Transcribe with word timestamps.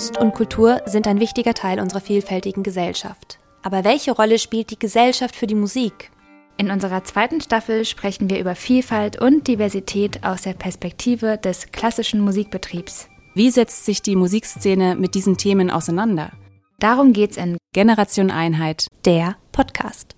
Kunst 0.00 0.16
und 0.16 0.32
Kultur 0.32 0.80
sind 0.86 1.06
ein 1.06 1.20
wichtiger 1.20 1.52
Teil 1.52 1.78
unserer 1.78 2.00
vielfältigen 2.00 2.62
Gesellschaft. 2.62 3.38
Aber 3.62 3.84
welche 3.84 4.12
Rolle 4.12 4.38
spielt 4.38 4.70
die 4.70 4.78
Gesellschaft 4.78 5.36
für 5.36 5.46
die 5.46 5.54
Musik? 5.54 6.10
In 6.56 6.70
unserer 6.70 7.04
zweiten 7.04 7.42
Staffel 7.42 7.84
sprechen 7.84 8.30
wir 8.30 8.40
über 8.40 8.54
Vielfalt 8.54 9.20
und 9.20 9.46
Diversität 9.46 10.24
aus 10.24 10.40
der 10.40 10.54
Perspektive 10.54 11.36
des 11.36 11.70
klassischen 11.70 12.20
Musikbetriebs. 12.20 13.10
Wie 13.34 13.50
setzt 13.50 13.84
sich 13.84 14.00
die 14.00 14.16
Musikszene 14.16 14.96
mit 14.96 15.14
diesen 15.14 15.36
Themen 15.36 15.70
auseinander? 15.70 16.30
Darum 16.78 17.12
geht's 17.12 17.36
in 17.36 17.58
Generation 17.74 18.30
Einheit, 18.30 18.86
der 19.04 19.36
Podcast. 19.52 20.16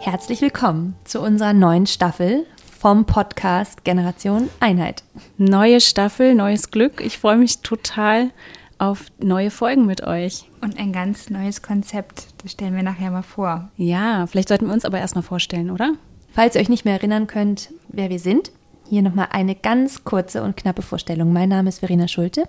Herzlich 0.00 0.42
willkommen 0.42 0.96
zu 1.04 1.22
unserer 1.22 1.54
neuen 1.54 1.86
Staffel 1.86 2.44
vom 2.78 3.06
Podcast 3.06 3.84
Generation 3.84 4.50
Einheit. 4.60 5.02
Neue 5.38 5.80
Staffel, 5.80 6.34
neues 6.34 6.70
Glück. 6.70 7.00
Ich 7.00 7.18
freue 7.18 7.38
mich 7.38 7.60
total 7.60 8.30
auf 8.78 9.06
neue 9.18 9.50
Folgen 9.50 9.86
mit 9.86 10.02
euch. 10.02 10.44
Und 10.60 10.78
ein 10.78 10.92
ganz 10.92 11.30
neues 11.30 11.62
Konzept. 11.62 12.28
Das 12.42 12.52
stellen 12.52 12.76
wir 12.76 12.82
nachher 12.82 13.10
mal 13.10 13.22
vor. 13.22 13.70
Ja, 13.76 14.26
vielleicht 14.26 14.48
sollten 14.48 14.66
wir 14.66 14.74
uns 14.74 14.84
aber 14.84 14.98
erstmal 14.98 15.22
vorstellen, 15.22 15.70
oder? 15.70 15.94
Falls 16.32 16.54
ihr 16.54 16.60
euch 16.60 16.68
nicht 16.68 16.84
mehr 16.84 16.94
erinnern 16.94 17.26
könnt, 17.26 17.70
wer 17.88 18.10
wir 18.10 18.18
sind, 18.18 18.52
hier 18.88 19.02
nochmal 19.02 19.28
eine 19.32 19.54
ganz 19.54 20.04
kurze 20.04 20.42
und 20.42 20.56
knappe 20.56 20.82
Vorstellung. 20.82 21.32
Mein 21.32 21.48
Name 21.48 21.70
ist 21.70 21.78
Verena 21.78 22.08
Schulte. 22.08 22.44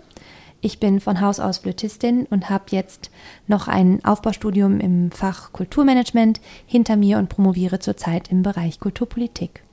Ich 0.60 0.80
bin 0.80 1.00
von 1.00 1.22
Haus 1.22 1.40
aus 1.40 1.60
Flötistin 1.60 2.26
und 2.26 2.50
habe 2.50 2.66
jetzt 2.72 3.12
noch 3.48 3.68
ein 3.68 4.04
Aufbaustudium 4.04 4.80
im 4.82 5.12
Fach 5.12 5.54
Kulturmanagement 5.54 6.42
hinter 6.66 6.98
mir 6.98 7.18
und 7.18 7.30
promoviere 7.30 7.80
zurzeit 7.80 8.30
im 8.30 8.42
Bereich 8.44 8.80
Kulturpolitik. 8.80 9.64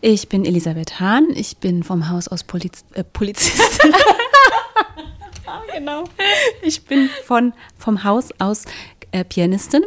Ich 0.00 0.28
bin 0.28 0.44
Elisabeth 0.44 0.98
Hahn. 0.98 1.28
Ich 1.34 1.58
bin 1.58 1.82
vom 1.84 2.08
Haus 2.08 2.28
aus 2.28 2.42
Poliz 2.44 2.84
äh, 2.94 3.04
Polizistin. 3.04 3.92
genau. 5.74 6.04
Ich 6.62 6.84
bin 6.84 7.08
von, 7.24 7.52
vom 7.78 8.02
Haus 8.04 8.30
aus 8.38 8.64
äh, 9.12 9.24
Pianistin 9.24 9.82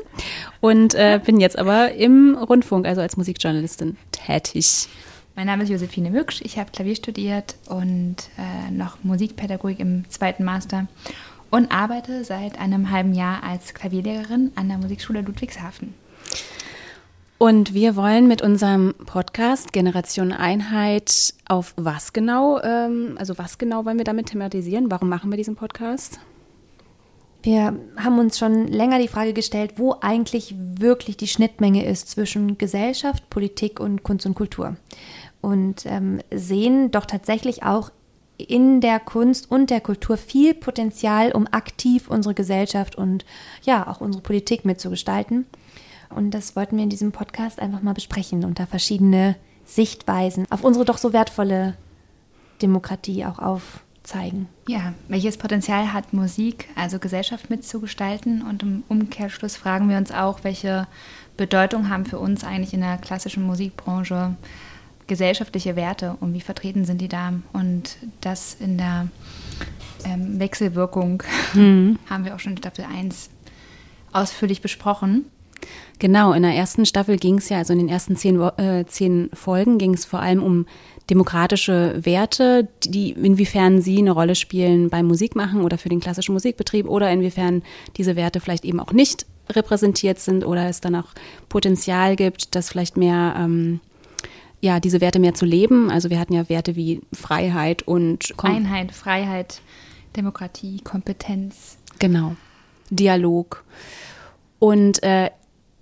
und 0.62 0.96
äh, 0.96 1.20
bin 1.24 1.40
jetzt 1.40 1.58
aber 1.58 1.94
im 1.94 2.36
Rundfunk, 2.36 2.86
also 2.86 3.02
als 3.02 3.18
Musikjournalistin 3.18 3.98
tätig. 4.12 4.88
Mein 5.36 5.48
Name 5.48 5.64
ist 5.64 5.70
Josephine 5.70 6.12
Mücksch. 6.12 6.42
Ich 6.44 6.58
habe 6.58 6.72
Klavier 6.72 6.96
studiert 6.96 7.56
und 7.68 8.16
äh, 8.38 8.72
noch 8.72 9.04
Musikpädagogik 9.04 9.80
im 9.80 10.10
zweiten 10.10 10.46
Master 10.46 10.88
und 11.50 11.72
arbeite 11.72 12.24
seit 12.24 12.58
einem 12.58 12.90
halben 12.90 13.14
Jahr 13.14 13.44
als 13.44 13.74
Klavierlehrerin 13.74 14.54
an 14.56 14.70
der 14.70 14.78
Musikschule 14.78 15.22
Ludwigshafen. 15.22 15.94
Und 17.38 17.74
wir 17.74 17.98
wollen 17.98 18.28
mit 18.28 18.42
unserem 18.42 18.94
Podcast 19.06 19.74
Generation 19.74 20.32
Einheit 20.32 21.34
auf 21.50 21.74
was 21.76 22.14
genau, 22.14 22.62
ähm, 22.62 23.18
also 23.20 23.38
was 23.38 23.58
genau 23.58 23.84
wollen 23.84 23.98
wir 23.98 24.06
damit 24.06 24.28
thematisieren? 24.28 24.90
Warum 24.90 25.10
machen 25.10 25.30
wir 25.32 25.38
diesen 25.38 25.58
Podcast? 25.58 26.20
Wir 27.44 27.78
haben 27.98 28.20
uns 28.20 28.40
schon 28.40 28.68
länger 28.70 29.00
die 29.00 29.10
Frage 29.10 29.34
gestellt, 29.34 29.74
wo 29.76 29.98
eigentlich 30.00 30.56
wirklich 30.58 31.18
die 31.18 31.28
Schnittmenge 31.28 31.86
ist 31.86 32.10
zwischen 32.10 32.58
Gesellschaft, 32.58 33.30
Politik 33.30 33.82
und 33.82 34.04
Kunst 34.04 34.26
und 34.26 34.34
Kultur. 34.34 34.78
Und 35.42 35.86
ähm, 35.86 36.22
sehen 36.34 36.90
doch 36.90 37.06
tatsächlich 37.06 37.64
auch 37.64 37.92
in 38.38 38.80
der 38.80 39.00
Kunst 39.00 39.52
und 39.52 39.70
der 39.70 39.82
Kultur 39.82 40.18
viel 40.18 40.54
Potenzial, 40.54 41.34
um 41.34 41.48
aktiv 41.52 42.10
unsere 42.10 42.34
Gesellschaft 42.34 42.96
und 42.96 43.26
ja 43.64 43.88
auch 43.88 44.00
unsere 44.00 44.24
Politik 44.24 44.64
mitzugestalten. 44.64 45.46
Und 46.10 46.32
das 46.32 46.56
wollten 46.56 46.78
wir 46.78 46.84
in 46.84 46.90
diesem 46.90 47.12
Podcast 47.12 47.60
einfach 47.60 47.82
mal 47.82 47.94
besprechen 47.94 48.44
und 48.44 48.60
da 48.60 48.66
verschiedene 48.66 49.36
Sichtweisen 49.66 50.46
auf 50.52 50.64
unsere 50.64 50.86
doch 50.86 50.98
so 50.98 51.14
wertvolle 51.14 51.76
Demokratie 52.62 53.26
auch 53.26 53.40
aufzeigen. 53.40 54.48
Ja, 54.68 54.94
welches 55.08 55.38
Potenzial 55.38 55.92
hat 55.94 56.14
Musik, 56.14 56.70
also 56.76 57.00
Gesellschaft 57.00 57.50
mitzugestalten? 57.50 58.42
Und 58.44 58.64
im 58.64 58.84
Umkehrschluss 58.88 59.56
fragen 59.56 59.90
wir 59.90 59.98
uns 59.98 60.12
auch, 60.12 60.44
welche 60.44 60.88
Bedeutung 61.38 61.90
haben 61.90 62.06
für 62.06 62.20
uns 62.20 62.44
eigentlich 62.44 62.74
in 62.74 62.82
der 62.82 62.98
klassischen 62.98 63.44
Musikbranche 63.44 64.36
gesellschaftliche 65.08 65.76
Werte 65.76 66.18
und 66.20 66.34
wie 66.34 66.42
vertreten 66.42 66.86
sind 66.86 67.00
die 67.00 67.08
da? 67.08 67.34
Und 67.54 67.98
das 68.22 68.58
in 68.60 68.78
der 68.78 69.08
ähm, 70.04 70.40
Wechselwirkung 70.40 71.24
mhm. 71.54 72.00
haben 72.10 72.26
wir 72.26 72.36
auch 72.36 72.40
schon 72.40 72.54
in 72.54 72.58
Staffel 72.58 72.86
1 72.86 73.30
ausführlich 74.12 74.62
besprochen. 74.62 75.26
Genau, 76.00 76.34
in 76.34 76.44
der 76.44 76.54
ersten 76.54 76.86
Staffel 76.86 77.18
ging 77.18 77.38
es 77.38 77.50
ja, 77.50 77.60
also 77.60 77.74
in 77.74 77.80
den 77.80 77.90
ersten 77.90 78.16
zehn, 78.16 78.40
äh, 78.42 78.86
zehn 78.86 79.30
Folgen 79.34 79.78
ging 79.78 79.94
es 79.94 80.06
vor 80.06 80.20
allem 80.20 80.44
um 80.44 80.66
demokratische 81.10 82.00
Werte, 82.04 82.68
die 82.84 83.12
inwiefern 83.12 83.82
sie 83.82 84.00
eine 84.00 84.12
Rolle 84.12 84.36
spielen 84.36 84.90
beim 84.90 85.06
Musikmachen 85.06 85.62
oder 85.62 85.78
für 85.78 85.90
den 85.90 86.00
klassischen 86.00 86.34
Musikbetrieb 86.34 86.88
oder 86.88 87.12
inwiefern 87.12 87.64
diese 87.98 88.16
Werte 88.16 88.40
vielleicht 88.40 88.66
eben 88.66 88.80
auch 88.80 88.92
nicht 88.92 89.26
repräsentiert 89.50 90.20
sind 90.20 90.46
oder 90.46 90.68
es 90.68 90.82
dann 90.82 90.96
auch 90.96 91.10
Potenzial 91.50 92.16
gibt, 92.16 92.56
dass 92.56 92.70
vielleicht 92.70 92.98
mehr 92.98 93.36
ähm, 93.38 93.80
ja, 94.62 94.80
diese 94.80 95.00
Werte 95.00 95.20
mehr 95.20 95.36
zu 95.36 95.46
leben. 95.46 95.92
Also 95.92 96.10
wir 96.10 96.20
hatten 96.20 96.34
ja 96.34 96.50
Werte 96.50 96.76
wie 96.76 97.02
Freiheit 97.14 97.84
und 97.84 98.34
Kom 98.36 98.50
Einheit, 98.50 98.92
Freiheit, 98.92 99.62
Demokratie, 100.16 100.80
Kompetenz. 100.84 101.78
Genau. 102.00 102.36
Dialog. 102.90 103.64
Und 104.60 105.04
äh, 105.04 105.30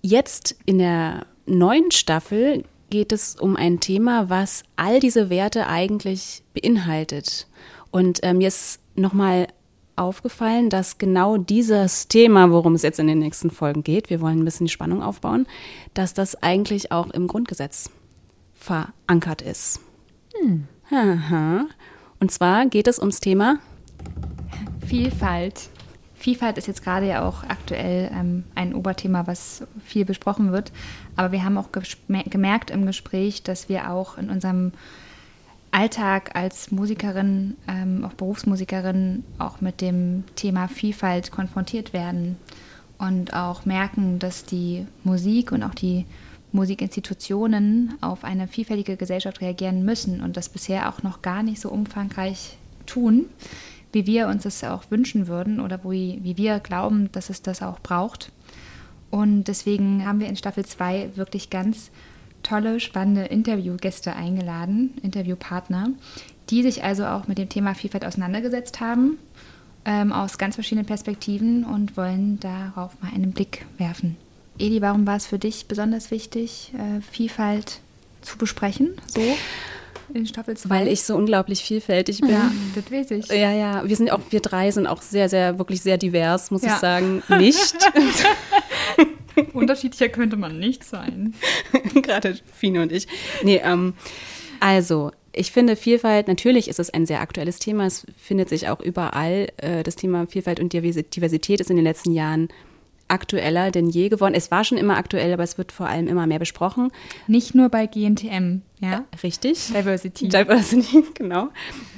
Jetzt 0.06 0.58
in 0.66 0.80
der 0.80 1.25
neuen 1.46 1.90
Staffel 1.91 2.66
geht 2.90 3.14
es 3.14 3.38
um 3.38 3.56
ein 3.56 3.80
Thema, 3.80 4.30
was 4.30 4.64
all 4.75 5.00
diese 5.00 5.30
Werte 5.30 5.68
eigentlich 5.68 6.44
beinhaltet. 6.53 7.47
Und 7.90 8.22
äh, 8.22 8.34
mir 8.34 8.50
ist 8.50 8.81
nochmal 8.96 9.47
aufgefallen, 9.96 10.69
dass 10.69 10.97
genau 10.97 11.38
dieses 11.38 12.09
Thema, 12.09 12.52
worum 12.52 12.75
es 12.75 12.81
jetzt 12.81 13.00
in 13.00 13.08
den 13.08 13.19
nächsten 13.19 13.50
Folgen 13.50 13.81
geht, 13.81 14.09
wir 14.09 14.19
wollen 14.19 14.40
ein 14.40 14.46
bisschen 14.46 14.66
die 14.66 14.74
Spannung 14.74 15.02
aufbauen, 15.02 15.47
dass 15.94 16.13
das 16.13 16.36
eigentlich 16.44 16.92
auch 16.92 17.09
im 17.12 17.28
Grundgesetz 17.28 17.90
verankert 18.56 19.42
ist. 19.42 19.80
Hm. 20.36 20.68
Und 22.19 22.31
zwar 22.31 22.66
geht 22.66 22.90
es 22.90 23.00
ums 23.00 23.22
Thema 23.22 23.59
Vielfalt. 24.86 25.69
Vielfalt 26.24 26.58
ist 26.58 26.68
jetzt 26.68 26.86
gerade 26.86 27.06
ja 27.06 27.28
auch 27.28 27.44
aktuell 27.44 28.10
ähm, 28.14 28.46
ein 28.56 28.74
Oberthema, 28.74 29.28
was 29.28 29.68
viel 29.84 30.06
besprochen 30.06 30.54
wird. 30.54 30.72
Aber 31.18 31.34
wir 31.34 31.44
haben 31.44 31.58
auch 31.58 31.68
gemerkt 31.74 32.72
im 32.72 32.86
Gespräch, 32.86 33.44
dass 33.44 33.68
wir 33.68 33.92
auch 33.92 34.18
in 34.18 34.30
unserem 34.30 34.72
Alltag 35.72 36.34
als 36.34 36.72
Musikerin, 36.72 37.58
ähm, 37.68 38.06
auch 38.06 38.14
Berufsmusikerin, 38.14 39.26
auch 39.38 39.60
mit 39.60 39.82
dem 39.82 40.24
Thema 40.38 40.70
Vielfalt 40.70 41.30
konfrontiert 41.30 41.92
werden 41.92 42.38
und 42.98 43.34
auch 43.34 43.66
merken, 43.66 44.18
dass 44.20 44.46
die 44.46 44.88
Musik 45.04 45.52
und 45.52 45.62
auch 45.62 45.76
die 45.76 46.06
Musikinstitutionen 46.54 47.96
auf 48.00 48.24
eine 48.24 48.48
vielfältige 48.48 48.96
Gesellschaft 48.96 49.42
reagieren 49.42 49.84
müssen 49.84 50.24
und 50.24 50.38
das 50.38 50.48
bisher 50.48 50.88
auch 50.88 51.04
noch 51.04 51.22
gar 51.22 51.44
nicht 51.44 51.60
so 51.60 51.68
umfangreich 51.68 52.56
tun 52.86 53.26
wie 53.94 54.06
wir 54.06 54.28
uns 54.28 54.44
das 54.44 54.64
auch 54.64 54.84
wünschen 54.90 55.28
würden 55.28 55.59
oder 55.59 55.80
wie, 55.84 56.20
wie 56.24 56.38
wir 56.38 56.59
glauben, 56.59 57.12
dass 57.12 57.30
es 57.30 57.42
das 57.42 57.62
auch 57.62 57.80
braucht. 57.80 58.31
Und 59.09 59.46
deswegen 59.46 60.06
haben 60.06 60.20
wir 60.20 60.28
in 60.28 60.36
Staffel 60.36 60.66
2 60.66 61.12
wirklich 61.16 61.50
ganz 61.50 61.92
tolle, 62.42 62.80
spannende 62.80 63.25
Interviewgäste 63.25 64.16
eingeladen, 64.16 64.95
Interviewpartner, 65.01 65.90
die 66.50 66.63
sich 66.63 66.84
also 66.84 67.06
auch 67.06 67.28
mit 67.28 67.38
dem 67.38 67.48
Thema 67.48 67.75
Vielfalt 67.75 68.06
auseinandergesetzt 68.06 68.81
haben, 68.81 69.18
ähm, 69.86 70.12
aus 70.12 70.38
ganz 70.38 70.56
verschiedenen 70.56 70.86
Perspektiven 70.86 71.63
und 71.63 71.95
wollen 71.95 72.40
darauf 72.40 73.00
mal 73.01 73.12
einen 73.13 73.31
Blick 73.31 73.66
werfen. 73.78 74.18
Eli, 74.60 74.81
warum 74.81 75.07
war 75.07 75.16
es 75.16 75.25
für 75.25 75.40
dich 75.40 75.68
besonders 75.68 76.12
wichtig, 76.12 76.74
äh, 76.75 77.01
Vielfalt 77.01 77.81
zu 78.22 78.38
besprechen? 78.38 78.94
So? 79.07 79.22
In 80.13 80.25
Staffel 80.25 80.56
2? 80.56 80.69
Weil 80.69 80.88
ich 80.88 81.04
so 81.04 81.15
unglaublich 81.15 81.63
vielfältig 81.63 82.21
bin. 82.21 82.30
Ja, 82.30 82.51
das 82.75 82.92
weiß 82.92 83.12
ich. 83.12 83.27
Ja, 83.27 83.51
ja. 83.51 83.88
Wir 83.88 83.95
sind 83.95 84.12
auch, 84.12 84.21
wir 84.30 84.39
drei 84.39 84.71
sind 84.71 84.88
auch 84.88 85.01
sehr, 85.01 85.30
sehr, 85.30 85.57
wirklich 85.60 85.81
sehr 85.81 85.98
divers, 85.98 86.51
muss 86.51 86.63
ja. 86.63 86.74
ich 86.74 86.80
sagen. 86.80 87.24
Nicht. 87.38 87.75
Unterschiedlicher 89.54 90.10
könnte 90.10 90.38
man 90.38 90.60
nicht 90.60 90.83
sein. 90.83 91.33
Gerade 91.94 92.38
Fine 92.54 92.83
und 92.83 92.92
ich. 92.92 93.07
Nee, 93.44 93.62
ähm, 93.63 93.94
also, 94.60 95.12
ich 95.31 95.51
finde 95.51 95.75
Vielfalt, 95.75 96.27
natürlich 96.27 96.68
ist 96.68 96.80
es 96.80 96.92
ein 96.92 97.06
sehr 97.06 97.21
aktuelles 97.21 97.59
Thema. 97.59 97.86
Es 97.86 98.06
findet 98.18 98.50
sich 98.50 98.69
auch 98.69 98.80
überall. 98.80 99.48
Äh, 99.57 99.83
das 99.83 99.95
Thema 99.95 100.27
Vielfalt 100.27 100.59
und 100.59 100.74
Diversität 100.74 101.59
ist 101.59 101.69
in 101.69 101.75
den 101.75 101.86
letzten 101.86 102.12
Jahren 102.12 102.50
aktueller 103.13 103.71
denn 103.71 103.89
je 103.89 104.10
geworden. 104.10 104.33
Es 104.36 104.51
war 104.51 104.63
schon 104.63 104.77
immer 104.77 104.98
aktuell, 104.98 105.31
aber 105.31 105.44
es 105.44 105.57
wird 105.57 105.71
vor 105.71 105.88
allem 105.88 106.07
immer 106.07 106.27
mehr 106.27 106.39
besprochen. 106.39 106.92
Nicht 107.27 107.56
nur 107.56 107.69
bei 107.69 107.86
GNTM, 107.86 108.62
ja? 108.81 109.06
Richtig. 109.21 109.68
Diversity. 109.68 110.27
Diversity, 110.27 111.06
genau. 111.13 111.50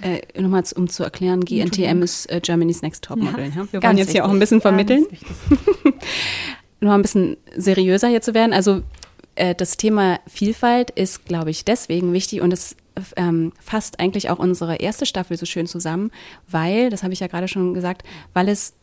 Äh, 0.01 0.39
Nochmal 0.39 0.63
um 0.75 0.89
zu 0.89 1.03
erklären, 1.03 1.44
GNTM 1.44 2.03
ist 2.03 2.29
äh, 2.29 2.39
Germany's 2.41 2.81
Next 2.81 3.03
Top 3.03 3.17
Model. 3.17 3.45
Ja. 3.47 3.62
Ja? 3.63 3.67
Wir 3.71 3.81
wollen 3.81 3.97
jetzt 3.97 4.12
hier 4.12 4.25
auch 4.25 4.29
ein 4.31 4.39
bisschen 4.39 4.62
vermitteln. 4.62 5.07
Nur 6.81 6.94
ein 6.94 7.01
bisschen 7.01 7.38
seriöser 7.56 8.09
hier 8.09 8.21
zu 8.21 8.33
werden. 8.33 8.53
Also 8.53 8.83
äh, 9.35 9.56
das 9.56 9.77
Thema 9.77 10.19
Vielfalt 10.27 10.91
ist, 10.91 11.25
glaube 11.25 11.50
ich, 11.50 11.65
deswegen 11.65 12.13
wichtig 12.13 12.41
und 12.41 12.51
es 12.51 12.75
ähm, 13.15 13.53
fasst 13.59 14.00
eigentlich 14.00 14.29
auch 14.29 14.39
unsere 14.39 14.77
erste 14.77 15.06
Staffel 15.06 15.38
so 15.38 15.45
schön 15.45 15.68
zusammen, 15.68 16.11
weil, 16.47 16.89
das 16.89 17.03
habe 17.03 17.13
ich 17.13 17.19
ja 17.19 17.27
gerade 17.27 17.47
schon 17.47 17.73
gesagt, 17.73 18.03
weil 18.33 18.47
es 18.50 18.73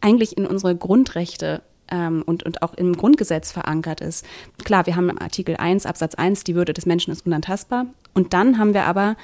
eigentlich 0.00 0.36
in 0.36 0.46
unsere 0.46 0.74
Grundrechte 0.74 1.62
ähm, 1.90 2.22
und, 2.26 2.42
und 2.42 2.62
auch 2.62 2.74
im 2.74 2.96
Grundgesetz 2.96 3.52
verankert 3.52 4.00
ist. 4.00 4.24
Klar, 4.64 4.86
wir 4.86 4.96
haben 4.96 5.16
Artikel 5.18 5.56
1, 5.56 5.86
Absatz 5.86 6.14
1, 6.14 6.44
die 6.44 6.54
Würde 6.54 6.72
des 6.72 6.86
Menschen 6.86 7.12
ist 7.12 7.26
unantastbar. 7.26 7.86
Und 8.14 8.32
dann 8.32 8.58
haben 8.58 8.74
wir 8.74 8.84
aber 8.84 9.16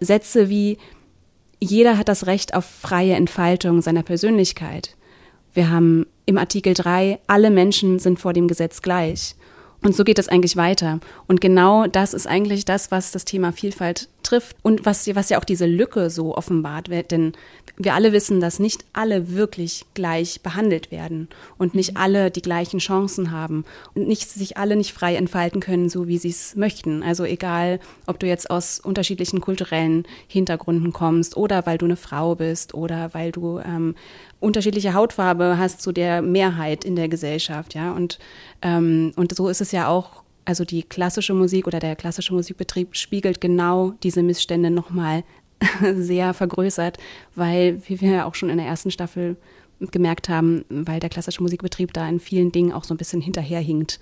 Sätze 0.00 0.48
wie, 0.48 0.78
jeder 1.58 1.96
hat 1.98 2.08
das 2.08 2.26
Recht 2.26 2.54
auf 2.54 2.64
freie 2.64 3.14
Entfaltung 3.14 3.80
seiner 3.82 4.02
Persönlichkeit. 4.02 4.96
Wir 5.54 5.70
haben 5.70 6.06
im 6.26 6.38
Artikel 6.38 6.74
3, 6.74 7.18
alle 7.26 7.50
Menschen 7.50 7.98
sind 7.98 8.18
vor 8.18 8.32
dem 8.32 8.48
Gesetz 8.48 8.82
gleich. 8.82 9.36
Und 9.82 9.94
so 9.94 10.04
geht 10.04 10.18
es 10.18 10.28
eigentlich 10.28 10.56
weiter. 10.56 11.00
Und 11.28 11.40
genau 11.40 11.86
das 11.86 12.12
ist 12.12 12.26
eigentlich 12.26 12.64
das, 12.64 12.90
was 12.90 13.12
das 13.12 13.24
Thema 13.24 13.52
Vielfalt 13.52 14.08
trifft 14.26 14.56
und 14.62 14.84
was, 14.84 15.06
was 15.14 15.28
ja 15.28 15.38
auch 15.38 15.44
diese 15.44 15.66
Lücke 15.66 16.10
so 16.10 16.36
offenbart 16.36 16.88
wird. 16.88 17.10
Denn 17.10 17.32
wir 17.76 17.94
alle 17.94 18.12
wissen, 18.12 18.40
dass 18.40 18.58
nicht 18.58 18.84
alle 18.92 19.32
wirklich 19.32 19.84
gleich 19.94 20.40
behandelt 20.40 20.90
werden 20.90 21.28
und 21.58 21.74
nicht 21.74 21.92
mhm. 21.92 21.96
alle 21.98 22.30
die 22.30 22.42
gleichen 22.42 22.78
Chancen 22.78 23.30
haben 23.30 23.64
und 23.94 24.08
nicht 24.08 24.30
sich 24.30 24.56
alle 24.56 24.76
nicht 24.76 24.92
frei 24.92 25.16
entfalten 25.16 25.60
können, 25.60 25.88
so 25.88 26.08
wie 26.08 26.18
sie 26.18 26.30
es 26.30 26.56
möchten. 26.56 27.02
Also 27.02 27.24
egal, 27.24 27.80
ob 28.06 28.18
du 28.18 28.26
jetzt 28.26 28.50
aus 28.50 28.80
unterschiedlichen 28.80 29.40
kulturellen 29.40 30.04
Hintergründen 30.26 30.92
kommst 30.92 31.36
oder 31.36 31.66
weil 31.66 31.78
du 31.78 31.86
eine 31.86 31.96
Frau 31.96 32.34
bist 32.34 32.74
oder 32.74 33.12
weil 33.12 33.32
du 33.32 33.58
ähm, 33.58 33.94
unterschiedliche 34.40 34.94
Hautfarbe 34.94 35.56
hast 35.58 35.82
zu 35.82 35.92
der 35.92 36.22
Mehrheit 36.22 36.84
in 36.84 36.96
der 36.96 37.08
Gesellschaft, 37.08 37.74
ja. 37.74 37.92
Und, 37.92 38.18
ähm, 38.62 39.12
und 39.16 39.34
so 39.34 39.48
ist 39.48 39.60
es 39.60 39.72
ja 39.72 39.88
auch 39.88 40.22
also 40.46 40.64
die 40.64 40.82
klassische 40.82 41.34
Musik 41.34 41.66
oder 41.66 41.80
der 41.80 41.96
klassische 41.96 42.32
Musikbetrieb 42.32 42.96
spiegelt 42.96 43.40
genau 43.40 43.90
diese 44.02 44.22
Missstände 44.22 44.70
nochmal 44.70 45.24
sehr 45.94 46.32
vergrößert, 46.32 46.98
weil, 47.34 47.82
wie 47.88 48.00
wir 48.00 48.10
ja 48.10 48.24
auch 48.24 48.34
schon 48.34 48.48
in 48.48 48.56
der 48.56 48.66
ersten 48.66 48.90
Staffel 48.90 49.36
gemerkt 49.80 50.28
haben, 50.28 50.64
weil 50.70 51.00
der 51.00 51.10
klassische 51.10 51.42
Musikbetrieb 51.42 51.92
da 51.92 52.08
in 52.08 52.20
vielen 52.20 52.52
Dingen 52.52 52.72
auch 52.72 52.84
so 52.84 52.94
ein 52.94 52.96
bisschen 52.96 53.20
hinterherhinkt, 53.20 54.00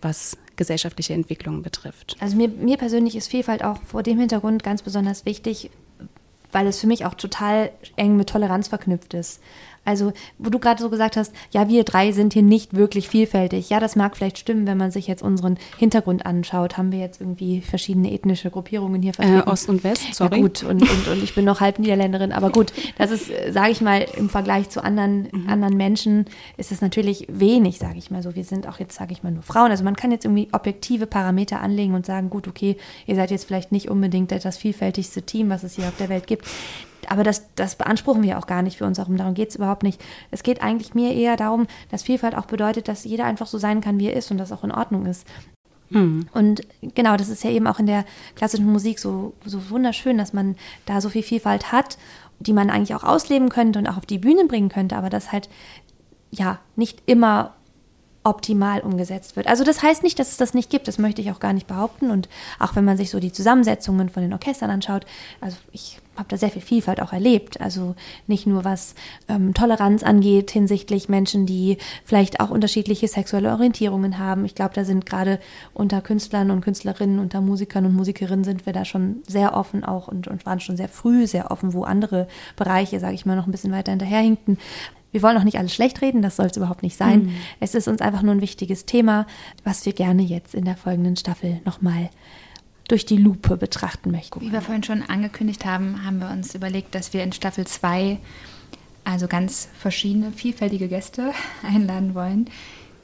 was 0.00 0.38
gesellschaftliche 0.56 1.14
Entwicklungen 1.14 1.62
betrifft. 1.62 2.16
Also 2.20 2.36
mir, 2.36 2.48
mir 2.48 2.76
persönlich 2.76 3.16
ist 3.16 3.28
Vielfalt 3.28 3.64
auch 3.64 3.82
vor 3.82 4.02
dem 4.02 4.18
Hintergrund 4.18 4.62
ganz 4.62 4.82
besonders 4.82 5.26
wichtig, 5.26 5.70
weil 6.50 6.66
es 6.66 6.80
für 6.80 6.86
mich 6.86 7.04
auch 7.04 7.14
total 7.14 7.72
eng 7.96 8.16
mit 8.16 8.28
Toleranz 8.28 8.68
verknüpft 8.68 9.14
ist. 9.14 9.40
Also, 9.84 10.12
wo 10.38 10.48
du 10.48 10.58
gerade 10.58 10.80
so 10.80 10.90
gesagt 10.90 11.16
hast, 11.16 11.32
ja, 11.50 11.68
wir 11.68 11.82
drei 11.82 12.12
sind 12.12 12.32
hier 12.32 12.42
nicht 12.42 12.74
wirklich 12.74 13.08
vielfältig. 13.08 13.68
Ja, 13.68 13.80
das 13.80 13.96
mag 13.96 14.16
vielleicht 14.16 14.38
stimmen, 14.38 14.66
wenn 14.66 14.78
man 14.78 14.92
sich 14.92 15.08
jetzt 15.08 15.22
unseren 15.22 15.58
Hintergrund 15.76 16.24
anschaut. 16.24 16.76
Haben 16.76 16.92
wir 16.92 17.00
jetzt 17.00 17.20
irgendwie 17.20 17.60
verschiedene 17.60 18.12
ethnische 18.12 18.50
Gruppierungen 18.50 19.02
hier 19.02 19.10
äh, 19.10 19.14
vertreten? 19.14 19.48
Äh, 19.48 19.50
Ost 19.50 19.68
und 19.68 19.82
West, 19.82 20.14
sorry. 20.14 20.36
Ja, 20.36 20.42
gut, 20.42 20.62
und, 20.62 20.82
und, 20.82 21.08
und 21.08 21.22
ich 21.22 21.34
bin 21.34 21.44
noch 21.44 21.60
halb 21.60 21.80
Niederländerin. 21.80 22.32
Aber 22.32 22.50
gut, 22.50 22.72
das 22.96 23.10
ist, 23.10 23.30
sage 23.50 23.72
ich 23.72 23.80
mal, 23.80 24.06
im 24.16 24.28
Vergleich 24.28 24.70
zu 24.70 24.84
anderen, 24.84 25.28
mhm. 25.32 25.48
anderen 25.48 25.76
Menschen 25.76 26.26
ist 26.56 26.70
es 26.70 26.80
natürlich 26.80 27.26
wenig, 27.28 27.78
sage 27.78 27.98
ich 27.98 28.10
mal 28.10 28.22
so. 28.22 28.36
Wir 28.36 28.44
sind 28.44 28.68
auch 28.68 28.78
jetzt, 28.78 28.94
sage 28.94 29.12
ich 29.12 29.24
mal, 29.24 29.32
nur 29.32 29.42
Frauen. 29.42 29.72
Also 29.72 29.82
man 29.82 29.96
kann 29.96 30.12
jetzt 30.12 30.24
irgendwie 30.24 30.48
objektive 30.52 31.06
Parameter 31.06 31.60
anlegen 31.60 31.94
und 31.94 32.06
sagen, 32.06 32.30
gut, 32.30 32.46
okay, 32.46 32.76
ihr 33.06 33.16
seid 33.16 33.32
jetzt 33.32 33.46
vielleicht 33.46 33.72
nicht 33.72 33.90
unbedingt 33.90 34.30
das 34.30 34.56
vielfältigste 34.56 35.22
Team, 35.22 35.50
was 35.50 35.64
es 35.64 35.74
hier 35.74 35.88
auf 35.88 35.96
der 35.98 36.08
Welt 36.08 36.26
gibt 36.26 36.46
aber 37.08 37.24
das, 37.24 37.54
das 37.54 37.76
beanspruchen 37.76 38.22
wir 38.22 38.38
auch 38.38 38.46
gar 38.46 38.62
nicht 38.62 38.78
für 38.78 38.86
uns. 38.86 38.96
Darum, 38.96 39.16
darum 39.16 39.34
geht 39.34 39.50
es 39.50 39.56
überhaupt 39.56 39.82
nicht. 39.82 40.00
Es 40.30 40.42
geht 40.42 40.62
eigentlich 40.62 40.94
mir 40.94 41.14
eher 41.14 41.36
darum, 41.36 41.66
dass 41.90 42.02
Vielfalt 42.02 42.36
auch 42.36 42.46
bedeutet, 42.46 42.88
dass 42.88 43.04
jeder 43.04 43.24
einfach 43.24 43.46
so 43.46 43.58
sein 43.58 43.80
kann, 43.80 43.98
wie 43.98 44.08
er 44.08 44.16
ist 44.16 44.30
und 44.30 44.38
das 44.38 44.52
auch 44.52 44.64
in 44.64 44.72
Ordnung 44.72 45.06
ist. 45.06 45.26
Mhm. 45.90 46.26
Und 46.32 46.62
genau, 46.80 47.16
das 47.16 47.28
ist 47.28 47.44
ja 47.44 47.50
eben 47.50 47.66
auch 47.66 47.78
in 47.78 47.86
der 47.86 48.04
klassischen 48.34 48.70
Musik 48.70 48.98
so, 48.98 49.34
so 49.44 49.70
wunderschön, 49.70 50.18
dass 50.18 50.32
man 50.32 50.56
da 50.86 51.00
so 51.00 51.08
viel 51.08 51.22
Vielfalt 51.22 51.72
hat, 51.72 51.98
die 52.40 52.52
man 52.52 52.70
eigentlich 52.70 52.94
auch 52.94 53.04
ausleben 53.04 53.48
könnte 53.48 53.78
und 53.78 53.86
auch 53.86 53.96
auf 53.96 54.06
die 54.06 54.18
Bühne 54.18 54.46
bringen 54.46 54.68
könnte, 54.68 54.96
aber 54.96 55.10
das 55.10 55.32
halt 55.32 55.48
ja 56.30 56.58
nicht 56.76 57.02
immer 57.06 57.54
optimal 58.24 58.80
umgesetzt 58.80 59.36
wird. 59.36 59.48
Also 59.48 59.64
das 59.64 59.82
heißt 59.82 60.02
nicht, 60.02 60.18
dass 60.18 60.30
es 60.30 60.36
das 60.36 60.54
nicht 60.54 60.70
gibt, 60.70 60.88
das 60.88 60.98
möchte 60.98 61.20
ich 61.20 61.30
auch 61.30 61.40
gar 61.40 61.52
nicht 61.52 61.66
behaupten. 61.66 62.10
Und 62.10 62.28
auch 62.58 62.76
wenn 62.76 62.84
man 62.84 62.96
sich 62.96 63.10
so 63.10 63.18
die 63.20 63.32
Zusammensetzungen 63.32 64.08
von 64.08 64.22
den 64.22 64.32
Orchestern 64.32 64.70
anschaut, 64.70 65.04
also 65.40 65.56
ich 65.72 65.98
habe 66.16 66.28
da 66.28 66.36
sehr 66.36 66.50
viel 66.50 66.62
Vielfalt 66.62 67.00
auch 67.00 67.12
erlebt. 67.12 67.60
Also 67.60 67.94
nicht 68.26 68.46
nur 68.46 68.64
was 68.64 68.94
ähm, 69.28 69.54
Toleranz 69.54 70.02
angeht 70.02 70.50
hinsichtlich 70.50 71.08
Menschen, 71.08 71.46
die 71.46 71.78
vielleicht 72.04 72.40
auch 72.40 72.50
unterschiedliche 72.50 73.08
sexuelle 73.08 73.50
Orientierungen 73.50 74.18
haben. 74.18 74.44
Ich 74.44 74.54
glaube, 74.54 74.74
da 74.74 74.84
sind 74.84 75.06
gerade 75.06 75.40
unter 75.72 76.00
Künstlern 76.00 76.50
und 76.50 76.60
Künstlerinnen, 76.60 77.18
unter 77.18 77.40
Musikern 77.40 77.86
und 77.86 77.94
Musikerinnen 77.94 78.44
sind 78.44 78.66
wir 78.66 78.72
da 78.72 78.84
schon 78.84 79.22
sehr 79.26 79.56
offen 79.56 79.84
auch 79.84 80.08
und, 80.08 80.28
und 80.28 80.44
waren 80.44 80.60
schon 80.60 80.76
sehr 80.76 80.88
früh 80.88 81.26
sehr 81.26 81.50
offen, 81.50 81.72
wo 81.72 81.84
andere 81.84 82.28
Bereiche, 82.56 83.00
sage 83.00 83.14
ich 83.14 83.26
mal, 83.26 83.36
noch 83.36 83.46
ein 83.46 83.52
bisschen 83.52 83.72
weiter 83.72 83.92
hinterherhinkten. 83.92 84.58
Wir 85.12 85.22
wollen 85.22 85.36
auch 85.36 85.44
nicht 85.44 85.58
alles 85.58 85.74
schlecht 85.74 86.00
reden, 86.00 86.22
das 86.22 86.36
soll 86.36 86.46
es 86.46 86.56
überhaupt 86.56 86.82
nicht 86.82 86.96
sein. 86.96 87.24
Mhm. 87.24 87.34
Es 87.60 87.74
ist 87.74 87.86
uns 87.86 88.00
einfach 88.00 88.22
nur 88.22 88.34
ein 88.34 88.40
wichtiges 88.40 88.86
Thema, 88.86 89.26
was 89.62 89.84
wir 89.84 89.92
gerne 89.92 90.22
jetzt 90.22 90.54
in 90.54 90.64
der 90.64 90.76
folgenden 90.76 91.16
Staffel 91.16 91.60
nochmal 91.64 92.08
durch 92.92 93.06
die 93.06 93.16
Lupe 93.16 93.56
betrachten 93.56 94.10
möchten. 94.10 94.38
Wie 94.42 94.52
wir 94.52 94.60
vorhin 94.60 94.82
schon 94.82 95.00
angekündigt 95.02 95.64
haben, 95.64 96.04
haben 96.04 96.18
wir 96.18 96.28
uns 96.28 96.54
überlegt, 96.54 96.94
dass 96.94 97.14
wir 97.14 97.22
in 97.22 97.32
Staffel 97.32 97.66
2 97.66 98.18
also 99.02 99.28
ganz 99.28 99.66
verschiedene, 99.78 100.30
vielfältige 100.30 100.88
Gäste 100.88 101.32
einladen 101.62 102.14
wollen, 102.14 102.50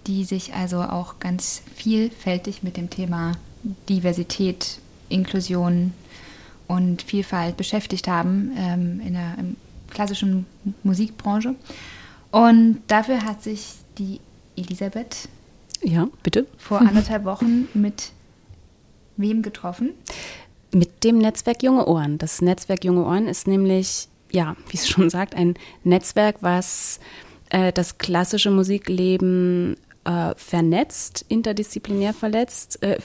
die 0.06 0.25
sich 0.25 0.52
also 0.52 0.82
auch 0.82 1.20
ganz 1.20 1.62
vielfältig 1.75 2.62
mit 2.62 2.76
dem 2.76 2.90
Thema 2.90 3.32
Diversität, 3.88 4.79
Inklusion 5.08 5.94
und 6.67 7.00
Vielfalt 7.00 7.56
beschäftigt 7.56 8.08
haben 8.08 8.52
ähm, 8.58 9.00
in 9.00 9.14
der 9.14 9.37
klassischen 9.88 10.44
Musikbranche. 10.82 11.55
Und 12.31 12.82
dafür 12.88 13.25
hat 13.25 13.43
sich 13.43 13.73
die 13.96 14.20
Elisabeth 14.55 15.31
ja, 15.82 16.08
bitte. 16.23 16.46
vor 16.58 16.81
anderthalb 16.82 17.25
Wochen 17.25 17.69
mit 17.73 18.12
wem 19.19 19.43
getroffen? 19.43 19.94
Mit 20.72 21.05
dem 21.05 21.19
Netzwerk 21.19 21.63
Junge 21.63 21.87
Ohren. 21.87 22.19
Das 22.19 22.41
Netzwerk 22.41 22.84
Junge 22.84 23.05
Ohren 23.05 23.27
ist 23.27 23.46
nämlich, 23.46 24.08
ja, 24.31 24.56
wie 24.69 24.77
es 24.77 24.89
schon 24.89 25.10
sagt, 25.10 25.34
ein 25.34 25.55
Netzwerk, 25.84 26.37
was 26.41 27.01
äh, 27.51 27.72
das 27.72 27.98
klassische 27.98 28.51
Musikleben 28.51 29.77
äh, 30.05 30.34
vernetzt, 30.37 31.25
interdisziplinär 31.29 32.15
verletzt, 32.15 32.82
äh, 32.82 32.98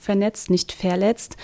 vernetzt, 0.00 0.50
nicht 0.50 0.72
verletzt 0.72 1.36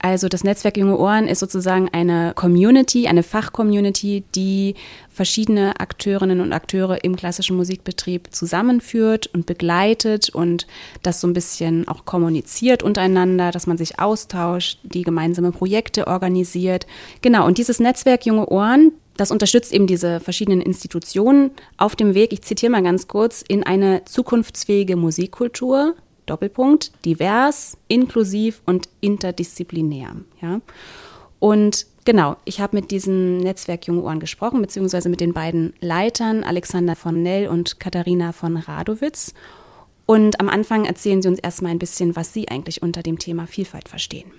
also 0.00 0.28
das 0.28 0.44
Netzwerk 0.44 0.76
Junge 0.76 0.96
Ohren 0.96 1.26
ist 1.26 1.40
sozusagen 1.40 1.88
eine 1.88 2.32
Community, 2.34 3.08
eine 3.08 3.24
Fachcommunity, 3.24 4.22
die 4.34 4.74
verschiedene 5.10 5.80
Akteurinnen 5.80 6.40
und 6.40 6.52
Akteure 6.52 7.02
im 7.02 7.16
klassischen 7.16 7.56
Musikbetrieb 7.56 8.28
zusammenführt 8.32 9.26
und 9.26 9.46
begleitet 9.46 10.30
und 10.30 10.68
das 11.02 11.20
so 11.20 11.26
ein 11.26 11.32
bisschen 11.32 11.88
auch 11.88 12.04
kommuniziert 12.04 12.84
untereinander, 12.84 13.50
dass 13.50 13.66
man 13.66 13.76
sich 13.76 13.98
austauscht, 13.98 14.78
die 14.84 15.02
gemeinsame 15.02 15.50
Projekte 15.50 16.06
organisiert. 16.06 16.86
Genau, 17.20 17.46
und 17.46 17.58
dieses 17.58 17.80
Netzwerk 17.80 18.24
Junge 18.24 18.48
Ohren, 18.48 18.92
das 19.16 19.32
unterstützt 19.32 19.72
eben 19.72 19.88
diese 19.88 20.20
verschiedenen 20.20 20.60
Institutionen 20.60 21.50
auf 21.76 21.96
dem 21.96 22.14
Weg, 22.14 22.32
ich 22.32 22.42
zitiere 22.42 22.70
mal 22.70 22.84
ganz 22.84 23.08
kurz, 23.08 23.42
in 23.46 23.64
eine 23.64 24.04
zukunftsfähige 24.04 24.94
Musikkultur, 24.94 25.96
Doppelpunkt, 26.28 26.92
divers, 27.04 27.76
inklusiv 27.88 28.62
und 28.66 28.88
interdisziplinär. 29.00 30.16
Ja? 30.40 30.60
Und 31.38 31.86
genau, 32.04 32.36
ich 32.44 32.60
habe 32.60 32.76
mit 32.76 32.90
diesem 32.90 33.38
Netzwerk 33.38 33.86
Junge 33.86 34.02
Ohren 34.02 34.20
gesprochen, 34.20 34.60
beziehungsweise 34.60 35.08
mit 35.08 35.20
den 35.20 35.32
beiden 35.32 35.74
Leitern, 35.80 36.44
Alexander 36.44 36.96
von 36.96 37.22
Nell 37.22 37.48
und 37.48 37.80
Katharina 37.80 38.32
von 38.32 38.56
Radowitz. 38.56 39.34
Und 40.06 40.40
am 40.40 40.48
Anfang 40.48 40.84
erzählen 40.84 41.20
sie 41.20 41.28
uns 41.28 41.38
erstmal 41.38 41.72
ein 41.72 41.78
bisschen, 41.78 42.16
was 42.16 42.32
sie 42.32 42.48
eigentlich 42.48 42.82
unter 42.82 43.02
dem 43.02 43.18
Thema 43.18 43.46
Vielfalt 43.46 43.88
verstehen. 43.88 44.32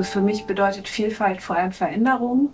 Für 0.00 0.20
mich 0.20 0.44
bedeutet 0.44 0.88
Vielfalt 0.88 1.42
vor 1.42 1.56
allem 1.56 1.72
Veränderung. 1.72 2.50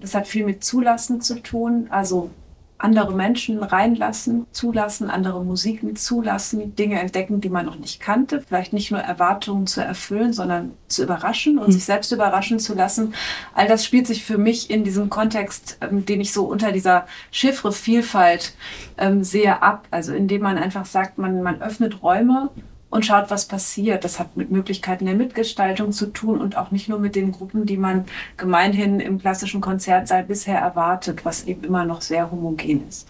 Das 0.00 0.14
hat 0.14 0.28
viel 0.28 0.44
mit 0.44 0.62
Zulassen 0.62 1.20
zu 1.20 1.42
tun. 1.42 1.88
Also 1.90 2.30
andere 2.78 3.12
Menschen 3.12 3.62
reinlassen, 3.62 4.46
zulassen, 4.52 5.10
andere 5.10 5.44
Musiken 5.44 5.96
zulassen, 5.96 6.76
Dinge 6.76 7.00
entdecken, 7.00 7.40
die 7.40 7.48
man 7.48 7.66
noch 7.66 7.78
nicht 7.78 8.00
kannte, 8.00 8.40
vielleicht 8.40 8.72
nicht 8.72 8.92
nur 8.92 9.00
Erwartungen 9.00 9.66
zu 9.66 9.82
erfüllen, 9.82 10.32
sondern 10.32 10.72
zu 10.86 11.02
überraschen 11.02 11.58
und 11.58 11.68
mhm. 11.68 11.72
sich 11.72 11.84
selbst 11.84 12.12
überraschen 12.12 12.60
zu 12.60 12.74
lassen. 12.74 13.14
All 13.52 13.66
das 13.66 13.84
spielt 13.84 14.06
sich 14.06 14.24
für 14.24 14.38
mich 14.38 14.70
in 14.70 14.84
diesem 14.84 15.10
Kontext, 15.10 15.78
ähm, 15.80 16.06
den 16.06 16.20
ich 16.20 16.32
so 16.32 16.44
unter 16.44 16.70
dieser 16.70 17.06
Chiffre 17.32 17.72
Vielfalt 17.72 18.54
ähm, 18.96 19.24
sehe, 19.24 19.60
ab. 19.60 19.88
Also 19.90 20.14
indem 20.14 20.42
man 20.42 20.56
einfach 20.56 20.86
sagt, 20.86 21.18
man, 21.18 21.42
man 21.42 21.60
öffnet 21.60 22.02
Räume 22.02 22.50
und 22.90 23.04
schaut, 23.04 23.30
was 23.30 23.46
passiert. 23.46 24.04
Das 24.04 24.18
hat 24.18 24.36
mit 24.36 24.50
Möglichkeiten 24.50 25.06
der 25.06 25.14
Mitgestaltung 25.14 25.92
zu 25.92 26.06
tun 26.06 26.40
und 26.40 26.56
auch 26.56 26.70
nicht 26.70 26.88
nur 26.88 26.98
mit 26.98 27.14
den 27.14 27.32
Gruppen, 27.32 27.66
die 27.66 27.76
man 27.76 28.04
gemeinhin 28.36 29.00
im 29.00 29.18
klassischen 29.18 29.60
Konzertsaal 29.60 30.24
bisher 30.24 30.58
erwartet, 30.58 31.24
was 31.24 31.44
eben 31.44 31.64
immer 31.64 31.84
noch 31.84 32.00
sehr 32.00 32.30
homogen 32.30 32.86
ist. 32.88 33.08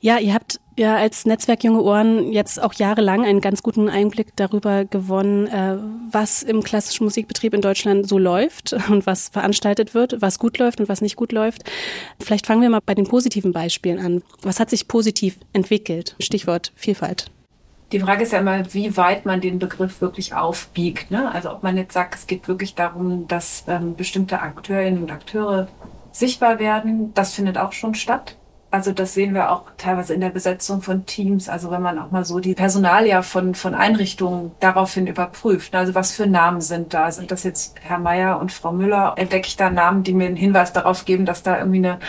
Ja, 0.00 0.18
ihr 0.18 0.34
habt 0.34 0.60
ja 0.76 0.96
als 0.96 1.24
Netzwerk 1.24 1.64
Junge 1.64 1.82
Ohren 1.82 2.30
jetzt 2.30 2.62
auch 2.62 2.74
jahrelang 2.74 3.24
einen 3.24 3.40
ganz 3.40 3.62
guten 3.62 3.88
Einblick 3.88 4.36
darüber 4.36 4.84
gewonnen, 4.84 5.46
äh, 5.46 5.78
was 6.10 6.42
im 6.42 6.62
klassischen 6.62 7.04
Musikbetrieb 7.04 7.54
in 7.54 7.62
Deutschland 7.62 8.06
so 8.06 8.18
läuft 8.18 8.74
und 8.90 9.06
was 9.06 9.30
veranstaltet 9.30 9.94
wird, 9.94 10.20
was 10.20 10.38
gut 10.38 10.58
läuft 10.58 10.80
und 10.80 10.88
was 10.88 11.00
nicht 11.00 11.16
gut 11.16 11.32
läuft. 11.32 11.64
Vielleicht 12.20 12.46
fangen 12.46 12.62
wir 12.62 12.70
mal 12.70 12.82
bei 12.84 12.94
den 12.94 13.06
positiven 13.06 13.52
Beispielen 13.52 13.98
an. 13.98 14.22
Was 14.42 14.60
hat 14.60 14.70
sich 14.70 14.86
positiv 14.86 15.38
entwickelt? 15.52 16.14
Stichwort 16.20 16.72
Vielfalt. 16.76 17.30
Die 17.92 18.00
Frage 18.00 18.24
ist 18.24 18.32
ja 18.32 18.40
immer, 18.40 18.74
wie 18.74 18.96
weit 18.96 19.26
man 19.26 19.40
den 19.40 19.60
Begriff 19.60 20.00
wirklich 20.00 20.34
aufbiegt. 20.34 21.10
Ne? 21.10 21.30
Also 21.32 21.52
ob 21.52 21.62
man 21.62 21.76
jetzt 21.76 21.94
sagt, 21.94 22.16
es 22.16 22.26
geht 22.26 22.48
wirklich 22.48 22.74
darum, 22.74 23.28
dass 23.28 23.64
ähm, 23.68 23.94
bestimmte 23.94 24.40
Akteurinnen 24.40 25.02
und 25.02 25.12
Akteure 25.12 25.68
sichtbar 26.10 26.58
werden, 26.58 27.14
das 27.14 27.34
findet 27.34 27.58
auch 27.58 27.72
schon 27.72 27.94
statt. 27.94 28.36
Also 28.72 28.92
das 28.92 29.14
sehen 29.14 29.32
wir 29.32 29.52
auch 29.52 29.62
teilweise 29.76 30.12
in 30.12 30.20
der 30.20 30.30
Besetzung 30.30 30.82
von 30.82 31.06
Teams. 31.06 31.48
Also 31.48 31.70
wenn 31.70 31.80
man 31.80 31.98
auch 31.98 32.10
mal 32.10 32.24
so 32.24 32.40
die 32.40 32.54
Personalia 32.54 33.22
von, 33.22 33.54
von 33.54 33.74
Einrichtungen 33.74 34.50
daraufhin 34.58 35.06
überprüft. 35.06 35.74
Also 35.74 35.94
was 35.94 36.12
für 36.12 36.26
Namen 36.26 36.60
sind 36.60 36.92
da? 36.92 37.10
Sind 37.12 37.30
das 37.30 37.44
jetzt 37.44 37.76
Herr 37.80 37.98
Meier 37.98 38.40
und 38.40 38.52
Frau 38.52 38.72
Müller? 38.72 39.14
Entdecke 39.16 39.46
ich 39.46 39.56
da 39.56 39.70
Namen, 39.70 40.02
die 40.02 40.12
mir 40.12 40.26
einen 40.26 40.36
Hinweis 40.36 40.72
darauf 40.72 41.04
geben, 41.04 41.24
dass 41.24 41.44
da 41.44 41.58
irgendwie 41.58 41.78
eine 41.78 42.00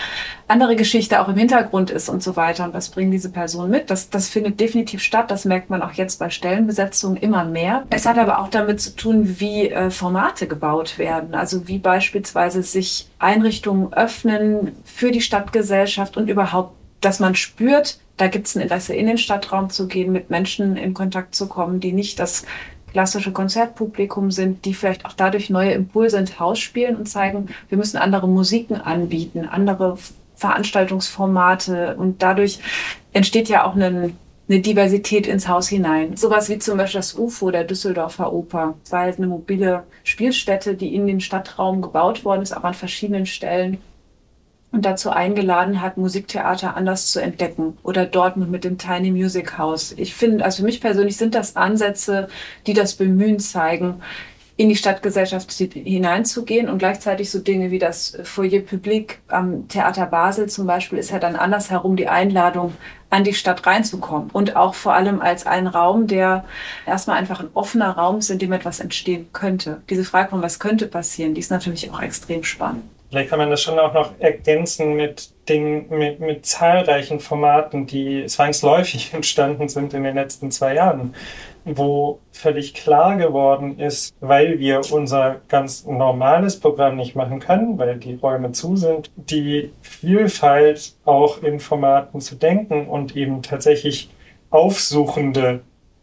andere 0.47 0.75
Geschichte 0.75 1.21
auch 1.21 1.27
im 1.27 1.37
Hintergrund 1.37 1.89
ist 1.89 2.09
und 2.09 2.23
so 2.23 2.35
weiter? 2.35 2.65
Und 2.65 2.73
was 2.73 2.89
bringen 2.89 3.11
diese 3.11 3.29
Personen 3.29 3.71
mit? 3.71 3.89
Das, 3.89 4.09
das 4.09 4.29
findet 4.29 4.59
definitiv 4.59 5.01
statt. 5.01 5.29
Das 5.29 5.45
merkt 5.45 5.69
man 5.69 5.81
auch 5.81 5.93
jetzt 5.93 6.17
bei 6.19 6.29
Stellenbesetzungen 6.29 7.17
immer 7.17 7.43
mehr. 7.45 7.85
Es 7.89 8.05
hat 8.05 8.17
aber 8.17 8.39
auch 8.39 8.49
damit 8.49 8.81
zu 8.81 8.95
tun, 8.95 9.39
wie 9.39 9.69
äh, 9.69 9.89
Formate 9.89 10.47
gebaut 10.47 10.97
werden. 10.97 11.35
Also 11.35 11.67
wie 11.67 11.79
beispielsweise 11.79 12.63
sich 12.63 13.09
Einrichtungen 13.19 13.93
öffnen 13.93 14.75
für 14.83 15.11
die 15.11 15.21
Stadtgesellschaft 15.21 16.17
und 16.17 16.29
überhaupt, 16.29 16.73
dass 17.01 17.19
man 17.19 17.35
spürt, 17.35 17.99
da 18.17 18.27
gibt 18.27 18.47
es 18.47 18.55
ein 18.55 18.61
Interesse, 18.61 18.95
in 18.95 19.05
den 19.05 19.19
Stadtraum 19.19 19.69
zu 19.69 19.87
gehen, 19.87 20.11
mit 20.11 20.29
Menschen 20.29 20.75
in 20.75 20.93
Kontakt 20.93 21.35
zu 21.35 21.47
kommen, 21.47 21.79
die 21.79 21.91
nicht 21.91 22.19
das 22.19 22.45
klassische 22.91 23.31
Konzertpublikum 23.31 24.31
sind, 24.31 24.65
die 24.65 24.73
vielleicht 24.73 25.05
auch 25.05 25.13
dadurch 25.13 25.49
neue 25.49 25.71
Impulse 25.71 26.17
ins 26.17 26.39
Haus 26.39 26.57
spielen 26.57 26.95
und 26.95 27.07
zeigen, 27.07 27.47
wir 27.69 27.77
müssen 27.77 27.97
andere 27.97 28.27
Musiken 28.27 28.75
anbieten, 28.75 29.45
andere 29.45 29.97
Veranstaltungsformate 30.37 31.95
und 31.97 32.23
dadurch 32.23 32.59
entsteht 33.13 33.49
ja 33.49 33.65
auch 33.65 33.75
ein 33.75 34.17
eine 34.49 34.61
Diversität 34.61 35.27
ins 35.27 35.47
Haus 35.47 35.67
hinein. 35.67 36.15
Sowas 36.15 36.49
wie 36.49 36.57
zum 36.57 36.77
Beispiel 36.77 36.99
das 36.99 37.15
UFO 37.15 37.51
der 37.51 37.65
Düsseldorfer 37.65 38.31
Oper. 38.31 38.75
Es 38.83 38.91
war 38.91 39.01
halt 39.01 39.17
eine 39.17 39.27
mobile 39.27 39.83
Spielstätte, 40.03 40.75
die 40.75 40.95
in 40.95 41.05
den 41.05 41.19
Stadtraum 41.19 41.81
gebaut 41.81 42.23
worden 42.23 42.43
ist, 42.43 42.53
aber 42.53 42.69
an 42.69 42.73
verschiedenen 42.73 43.25
Stellen 43.25 43.79
und 44.71 44.85
dazu 44.85 45.09
eingeladen 45.09 45.81
hat, 45.81 45.97
Musiktheater 45.97 46.77
anders 46.77 47.07
zu 47.11 47.21
entdecken. 47.21 47.77
Oder 47.83 48.05
Dortmund 48.05 48.51
mit 48.51 48.63
dem 48.63 48.77
Tiny 48.77 49.11
Music 49.11 49.57
House. 49.57 49.93
Ich 49.97 50.13
finde, 50.13 50.45
also 50.45 50.57
für 50.57 50.65
mich 50.65 50.79
persönlich 50.81 51.17
sind 51.17 51.35
das 51.35 51.55
Ansätze, 51.55 52.27
die 52.67 52.73
das 52.73 52.95
Bemühen 52.95 53.39
zeigen, 53.39 54.01
in 54.57 54.69
die 54.69 54.75
Stadtgesellschaft 54.75 55.51
hineinzugehen 55.51 56.67
und 56.67 56.79
gleichzeitig 56.79 57.29
so 57.29 57.39
Dinge 57.39 57.69
wie 57.69 57.77
das 57.77 58.17
Foyer 58.23 58.59
Public 58.59 59.19
am 59.27 59.67
Theater 59.67 60.07
Basel 60.07 60.49
zum 60.49 60.65
Beispiel 60.65 60.97
ist 60.97 61.11
ja 61.11 61.19
dann 61.19 61.35
andersherum 61.35 61.95
die 61.95 62.07
Einladung, 62.07 62.73
an 63.09 63.23
die 63.23 63.33
Stadt 63.33 63.65
reinzukommen 63.65 64.29
und 64.33 64.57
auch 64.57 64.73
vor 64.73 64.93
allem 64.93 65.21
als 65.21 65.45
ein 65.45 65.67
Raum, 65.67 66.07
der 66.07 66.43
erstmal 66.85 67.17
einfach 67.17 67.39
ein 67.39 67.49
offener 67.53 67.91
Raum 67.91 68.17
ist, 68.17 68.29
in 68.29 68.39
dem 68.39 68.51
etwas 68.51 68.81
entstehen 68.81 69.29
könnte. 69.31 69.81
Diese 69.89 70.03
Frage 70.03 70.31
von 70.31 70.41
was 70.41 70.59
könnte 70.59 70.87
passieren, 70.87 71.33
die 71.33 71.39
ist 71.39 71.51
natürlich 71.51 71.89
auch 71.91 72.01
extrem 72.01 72.43
spannend. 72.43 72.83
Vielleicht 73.09 73.29
kann 73.29 73.39
man 73.39 73.49
das 73.49 73.61
schon 73.61 73.79
auch 73.79 73.93
noch 73.93 74.11
ergänzen 74.19 74.95
mit 74.95 75.29
Dingen, 75.47 75.85
mit, 75.89 76.19
mit 76.19 76.45
zahlreichen 76.45 77.21
Formaten, 77.21 77.87
die 77.87 78.25
zwangsläufig 78.25 79.13
entstanden 79.13 79.69
sind 79.69 79.93
in 79.93 80.03
den 80.03 80.15
letzten 80.15 80.51
zwei 80.51 80.73
Jahren 80.73 81.13
wo 81.75 82.19
völlig 82.31 82.73
klar 82.73 83.17
geworden 83.17 83.79
ist, 83.79 84.15
weil 84.19 84.59
wir 84.59 84.81
unser 84.91 85.41
ganz 85.47 85.85
normales 85.85 86.59
Programm 86.59 86.95
nicht 86.95 87.15
machen 87.15 87.39
können, 87.39 87.77
weil 87.77 87.97
die 87.97 88.15
Räume 88.15 88.51
zu 88.51 88.75
sind, 88.75 89.11
die 89.15 89.71
Vielfalt 89.81 90.93
auch 91.05 91.43
in 91.43 91.59
Formaten 91.59 92.21
zu 92.21 92.35
denken 92.35 92.87
und 92.87 93.15
eben 93.15 93.41
tatsächlich 93.41 94.09
aufsuchende 94.49 95.61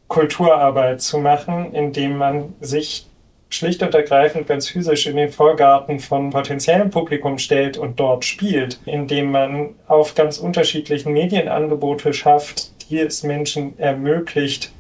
Kulturarbeit 0.08 1.00
zu 1.00 1.18
machen, 1.18 1.72
indem 1.72 2.18
man 2.18 2.54
sich 2.60 3.06
schlicht 3.48 3.82
und 3.82 3.94
ergreifend 3.94 4.48
ganz 4.48 4.68
physisch 4.68 5.06
in 5.06 5.16
den 5.16 5.30
Vorgarten 5.30 6.00
von 6.00 6.30
potenziellem 6.30 6.90
Publikum 6.90 7.38
stellt 7.38 7.78
und 7.78 8.00
dort 8.00 8.24
spielt, 8.24 8.80
indem 8.84 9.30
man 9.30 9.70
auf 9.86 10.14
ganz 10.14 10.38
unterschiedlichen 10.38 11.12
Medienangebote 11.12 12.12
schafft, 12.12 12.90
die 12.90 12.98
es 12.98 13.22
Menschen 13.22 13.78
ermöglicht, 13.78 14.72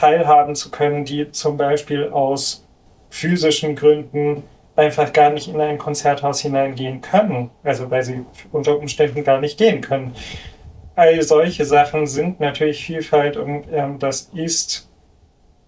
teilhaben 0.00 0.54
zu 0.54 0.70
können, 0.70 1.04
die 1.04 1.30
zum 1.30 1.56
Beispiel 1.56 2.08
aus 2.08 2.66
physischen 3.10 3.76
Gründen 3.76 4.42
einfach 4.76 5.12
gar 5.12 5.30
nicht 5.30 5.48
in 5.48 5.60
ein 5.60 5.76
Konzerthaus 5.76 6.40
hineingehen 6.40 7.02
können, 7.02 7.50
also 7.62 7.90
weil 7.90 8.02
sie 8.02 8.24
unter 8.50 8.78
Umständen 8.78 9.24
gar 9.24 9.40
nicht 9.40 9.58
gehen 9.58 9.82
können. 9.82 10.14
All 10.96 11.20
solche 11.22 11.64
Sachen 11.66 12.06
sind 12.06 12.40
natürlich 12.40 12.84
Vielfalt 12.84 13.36
und 13.36 13.64
ähm, 13.72 13.98
das 13.98 14.30
ist 14.34 14.88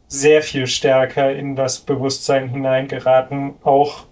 sehr 0.08 0.42
viel 0.42 0.66
stärker 0.66 1.32
in 1.32 1.56
das 1.56 1.80
Bewusstsein 1.80 2.48
hineingeraten. 2.48 3.54
Auch 3.62 4.06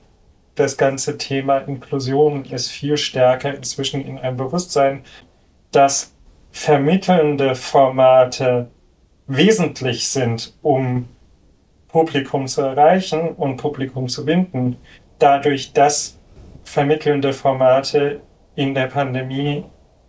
das 0.54 0.76
ganze 0.76 1.16
Thema 1.16 1.58
Inklusion 1.58 2.44
ist 2.44 2.70
viel 2.70 2.96
stärker 2.96 3.54
inzwischen 3.54 4.04
in 4.04 4.18
einem 4.18 4.36
Bewusstsein, 4.36 5.02
dass 5.72 6.14
vermittelnde 6.52 7.54
Formate 7.54 8.70
wesentlich 9.30 10.08
sind, 10.08 10.54
um 10.60 11.08
Publikum 11.88 12.46
zu 12.46 12.62
erreichen 12.62 13.28
und 13.36 13.56
Publikum 13.56 14.08
zu 14.08 14.24
binden, 14.24 14.76
dadurch, 15.18 15.72
dass 15.72 16.18
vermittelnde 16.64 17.32
Formate 17.32 18.20
in 18.56 18.74
der 18.74 18.86
Pandemie 18.86 19.64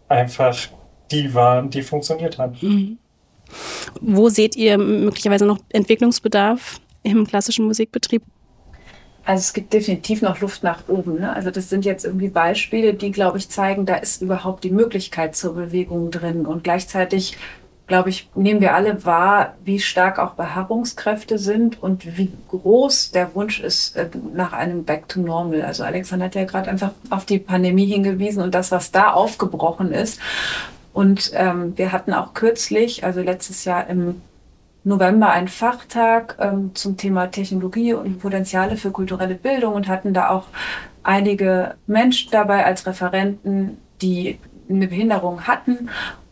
einfach 0.10 0.58
die 1.12 1.34
waren, 1.34 1.70
die 1.70 1.82
funktioniert 1.82 2.38
haben. 2.38 2.58
Mhm. 2.62 2.98
Wo 4.00 4.30
seht 4.30 4.56
ihr 4.56 4.78
möglicherweise 4.78 5.46
noch 5.46 5.60
Entwicklungsbedarf 5.70 6.80
im 7.04 7.28
klassischen 7.28 7.66
Musikbetrieb? 7.66 8.24
Also 9.24 9.42
es 9.42 9.54
gibt 9.54 9.72
definitiv 9.72 10.24
noch 10.24 10.40
Luft 10.42 10.64
nach 10.64 10.88
oben. 10.88 11.20
Ne? 11.20 11.32
Also 11.32 11.52
das 11.52 11.70
sind 11.70 11.86
jetzt 11.86 12.06
irgendwie 12.06 12.30
Beispiele, 12.30 12.96
die, 12.96 13.12
glaube 13.12 13.38
ich, 13.38 13.50
zeigen, 13.50 13.86
da 13.86 13.96
ist 13.96 14.22
überhaupt 14.22 14.64
die 14.64 14.72
Möglichkeit 14.72 15.36
zur 15.36 15.54
Bewegung 15.54 16.10
drin. 16.10 16.46
Und 16.46 16.64
gleichzeitig 16.64 17.38
glaube 17.92 18.10
ich, 18.10 18.30
nehmen 18.36 18.62
wir 18.62 18.74
alle 18.74 19.04
wahr, 19.06 19.56
wie 19.66 19.78
stark 19.78 20.18
auch 20.18 20.36
Beharrungskräfte 20.36 21.38
sind 21.38 21.84
und 21.84 22.18
wie 22.18 22.32
groß 22.48 23.12
der 23.12 23.36
Wunsch 23.36 23.60
ist 23.60 23.98
äh, 23.98 24.08
nach 24.34 24.54
einem 24.54 24.86
Back 24.86 25.10
to 25.10 25.20
Normal. 25.20 25.64
Also 25.64 25.84
Alexander 25.84 26.28
hat 26.28 26.36
ja 26.36 26.46
gerade 26.46 26.70
einfach 26.70 26.92
auf 27.10 27.26
die 27.26 27.38
Pandemie 27.38 27.88
hingewiesen 27.88 28.42
und 28.42 28.56
das, 28.56 28.72
was 28.72 28.94
da 28.94 29.12
aufgebrochen 29.12 29.92
ist. 29.92 30.22
Und 30.94 31.32
ähm, 31.34 31.78
wir 31.78 31.92
hatten 31.92 32.14
auch 32.14 32.34
kürzlich, 32.34 33.04
also 33.04 33.22
letztes 33.22 33.66
Jahr 33.66 33.86
im 33.88 34.22
November 34.86 35.32
einen 35.32 35.50
Fachtag 35.50 36.38
ähm, 36.40 36.72
zum 36.74 36.96
Thema 36.96 37.28
Technologie 37.28 37.94
und 37.94 38.20
Potenziale 38.20 38.78
für 38.78 38.92
kulturelle 38.92 39.36
Bildung 39.36 39.74
und 39.74 39.90
hatten 39.90 40.14
da 40.14 40.30
auch 40.30 40.46
einige 41.04 41.76
Menschen 41.88 42.32
dabei 42.32 42.66
als 42.66 42.88
Referenten, 42.88 43.80
die 44.02 44.40
eine 44.70 44.88
Behinderung 44.88 45.42
hatten 45.42 45.90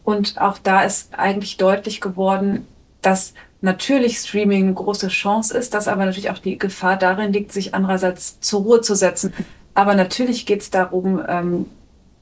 und 0.09 0.41
auch 0.41 0.57
da 0.57 0.81
ist 0.81 1.13
eigentlich 1.19 1.57
deutlich 1.57 2.01
geworden, 2.01 2.65
dass 3.03 3.35
natürlich 3.61 4.17
Streaming 4.17 4.63
eine 4.63 4.73
große 4.73 5.09
Chance 5.09 5.55
ist, 5.55 5.75
dass 5.75 5.87
aber 5.87 6.03
natürlich 6.03 6.31
auch 6.31 6.39
die 6.39 6.57
Gefahr 6.57 6.97
darin 6.97 7.31
liegt, 7.31 7.51
sich 7.51 7.75
andererseits 7.75 8.39
zur 8.39 8.61
Ruhe 8.61 8.81
zu 8.81 8.95
setzen. 8.95 9.33
Aber 9.75 9.93
natürlich 9.93 10.47
geht 10.47 10.61
es 10.61 10.71
darum, 10.71 11.21
ähm, 11.27 11.67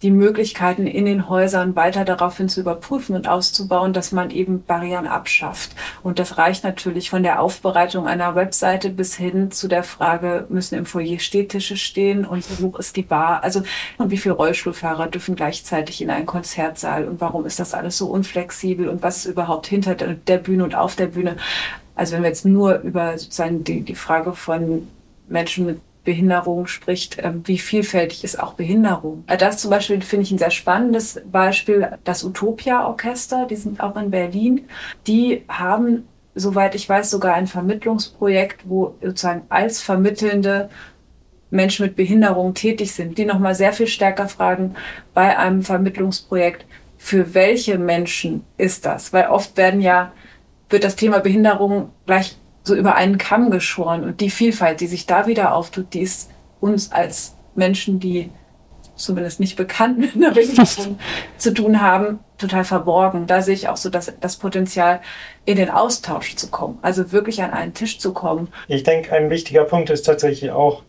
die 0.04 0.12
Möglichkeiten 0.12 0.86
in 0.86 1.06
den 1.06 1.28
Häusern 1.28 1.76
weiter 1.76 2.06
daraufhin 2.06 2.50
zu 2.50 2.60
überprüfen 2.60 3.16
und 3.16 3.28
auszubauen, 3.28 3.94
dass 3.94 4.12
man 4.12 4.30
eben 4.30 4.64
Barrieren 4.64 5.08
abschafft. 5.08 5.72
Und 6.04 6.20
das 6.20 6.38
reicht 6.38 6.64
natürlich 6.64 7.10
von 7.10 7.24
der 7.24 7.42
Aufbereitung 7.42 8.08
einer 8.08 8.36
Webseite 8.36 8.92
bis 8.92 9.16
hin 9.16 9.50
zu 9.50 9.68
der 9.68 9.84
Frage, 9.84 10.46
müssen 10.50 10.76
im 10.76 10.86
Foyer 10.86 11.20
Stehtische 11.20 11.78
stehen 11.78 12.26
und 12.26 12.46
wo 12.62 12.78
ist 12.78 12.96
die 12.96 13.02
Bar? 13.02 13.44
Also, 13.44 13.64
und 13.98 14.12
wie 14.12 14.18
viele 14.18 14.36
Rollstuhlfahrer 14.36 15.08
dürfen 15.08 15.36
gleichzeitig 15.36 16.02
in 16.02 16.12
einen 16.12 16.28
Konzertsaal 16.28 17.08
und 17.08 17.20
warum 17.20 17.46
ist 17.48 17.60
das 17.60 17.74
alles 17.74 17.98
so 17.98 18.08
unflexibel 18.08 18.90
und 18.90 19.02
was 19.02 19.18
ist 19.18 19.26
überhaupt 19.26 19.66
hinter 19.66 19.96
der 19.96 20.38
Bühne 20.38 20.64
und 20.64 20.76
auf 20.76 20.96
der 20.96 21.08
Bühne? 21.08 21.38
Also 21.96 22.14
wenn 22.14 22.22
wir 22.22 22.30
jetzt 22.30 22.46
nur 22.46 22.82
über 22.82 23.18
sozusagen 23.18 23.64
die, 23.64 23.82
die 23.82 23.96
Frage 23.96 24.34
von 24.34 24.88
Menschen 25.28 25.66
mit 25.66 25.82
Behinderung 26.08 26.68
spricht, 26.68 27.18
ähm, 27.22 27.42
wie 27.44 27.58
vielfältig 27.58 28.24
ist 28.24 28.40
auch 28.40 28.54
Behinderung. 28.54 29.26
Äh, 29.28 29.36
das 29.36 29.58
zum 29.58 29.72
Beispiel 29.72 30.00
finde 30.00 30.24
ich 30.24 30.32
ein 30.32 30.38
sehr 30.38 30.52
spannendes 30.52 31.22
Beispiel, 31.30 31.98
das 32.06 32.24
Utopia-Orchester, 32.24 33.46
die 33.46 33.58
sind 33.58 33.82
auch 33.82 33.98
in 33.98 34.10
Berlin. 34.10 34.70
Die 35.06 35.44
haben, 35.50 36.08
soweit 36.34 36.76
ich 36.76 36.88
weiß, 36.88 37.10
sogar 37.10 37.34
ein 37.34 37.46
Vermittlungsprojekt, 37.46 38.62
wo 38.70 38.96
sozusagen 39.02 39.42
als 39.50 39.82
vermittelnde 39.82 40.70
Menschen 41.50 41.86
mit 41.86 41.98
Behinderung 41.98 42.54
tätig 42.54 42.94
sind, 42.94 43.18
die 43.18 43.26
nochmal 43.26 43.54
sehr 43.54 43.74
viel 43.74 43.88
stärker 43.88 44.30
fragen 44.30 44.76
bei 45.14 45.38
einem 45.38 45.62
Vermittlungsprojekt, 45.62 46.66
für 46.98 47.34
welche 47.34 47.78
Menschen 47.78 48.46
ist 48.58 48.86
das? 48.86 49.12
Weil 49.12 49.28
oft 49.28 49.58
werden 49.58 49.82
ja, 49.82 50.14
wird 50.70 50.86
das 50.86 50.96
Thema 50.96 51.20
Behinderung 51.20 51.90
gleich 52.06 52.38
so 52.68 52.76
über 52.76 52.96
einen 52.96 53.18
Kamm 53.18 53.50
geschoren 53.50 54.04
und 54.04 54.22
die 54.22 54.30
Vielfalt, 54.30 54.82
die 54.82 54.88
sich 54.88 55.06
da 55.06 55.26
wieder 55.26 55.56
auftut, 55.56 55.94
die 55.94 56.02
ist 56.02 56.30
uns 56.60 56.92
als 56.92 57.36
Menschen, 57.56 58.00
die 58.00 58.30
zumindest 58.96 59.40
nicht 59.40 59.56
bekannt 59.56 60.00
mit 60.00 60.16
einer 60.16 60.32
Behinderung 60.32 61.00
zu 61.38 61.54
tun 61.54 61.82
haben, 61.82 62.20
total 62.38 62.64
verborgen. 62.64 63.28
Da 63.28 63.42
sehe 63.42 63.54
ich 63.54 63.70
auch 63.70 63.78
so 63.78 63.90
das, 63.90 64.12
das 64.20 64.38
Potenzial, 64.38 65.02
in 65.46 65.56
den 65.56 65.70
Austausch 65.70 66.36
zu 66.36 66.50
kommen, 66.50 66.80
also 66.82 67.12
wirklich 67.12 67.42
an 67.42 67.52
einen 67.52 67.74
Tisch 67.74 68.00
zu 68.00 68.14
kommen. 68.14 68.50
Ich 68.68 68.84
denke, 68.84 69.16
ein 69.16 69.30
wichtiger 69.30 69.64
Punkt 69.64 69.90
ist 69.90 70.04
tatsächlich 70.04 70.52
auch, 70.52 70.84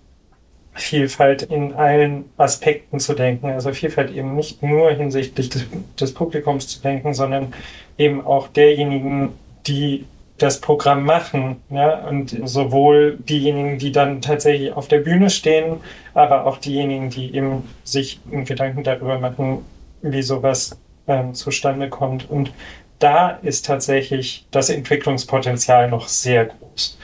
Vielfalt 0.78 1.42
in 1.42 1.73
allen 1.73 2.26
Aspekten 2.37 3.00
zu 3.00 3.14
denken. 3.14 3.50
Also 3.50 3.73
Vielfalt 3.73 4.12
eben 4.12 4.37
nicht 4.37 4.62
nur 4.62 4.92
hinsichtlich 4.92 5.49
des, 5.50 5.66
des 5.99 6.14
Publikums 6.14 6.68
zu 6.68 6.80
denken, 6.80 7.14
sondern 7.14 7.52
eben 7.97 8.25
auch 8.25 8.49
derjenigen, 8.49 9.30
die 9.66 10.06
das 10.38 10.61
Programm 10.61 11.04
machen. 11.04 11.57
Ja? 11.71 12.07
Und 12.09 12.37
sowohl 12.45 13.18
diejenigen, 13.18 13.78
die 13.78 13.92
dann 13.92 14.23
tatsächlich 14.23 14.73
auf 14.73 14.88
der 14.88 14.99
Bühne 14.99 15.30
stehen, 15.30 15.80
aber 16.14 16.47
auch 16.47 16.59
diejenigen, 16.59 17.11
die 17.11 17.35
eben 17.35 17.68
sich 17.85 18.21
Gedanken 18.30 18.83
darüber 18.83 19.18
machen, 19.18 19.64
wie 20.02 20.23
sowas 20.23 20.78
ähm, 21.07 21.35
zustande 21.35 21.88
kommt. 21.88 22.30
Und 22.30 22.52
da 22.99 23.30
ist 23.30 23.66
tatsächlich 23.66 24.47
das 24.50 24.71
Entwicklungspotenzial 24.71 25.88
noch 25.88 26.09
sehr 26.09 26.47
groß. 26.47 26.99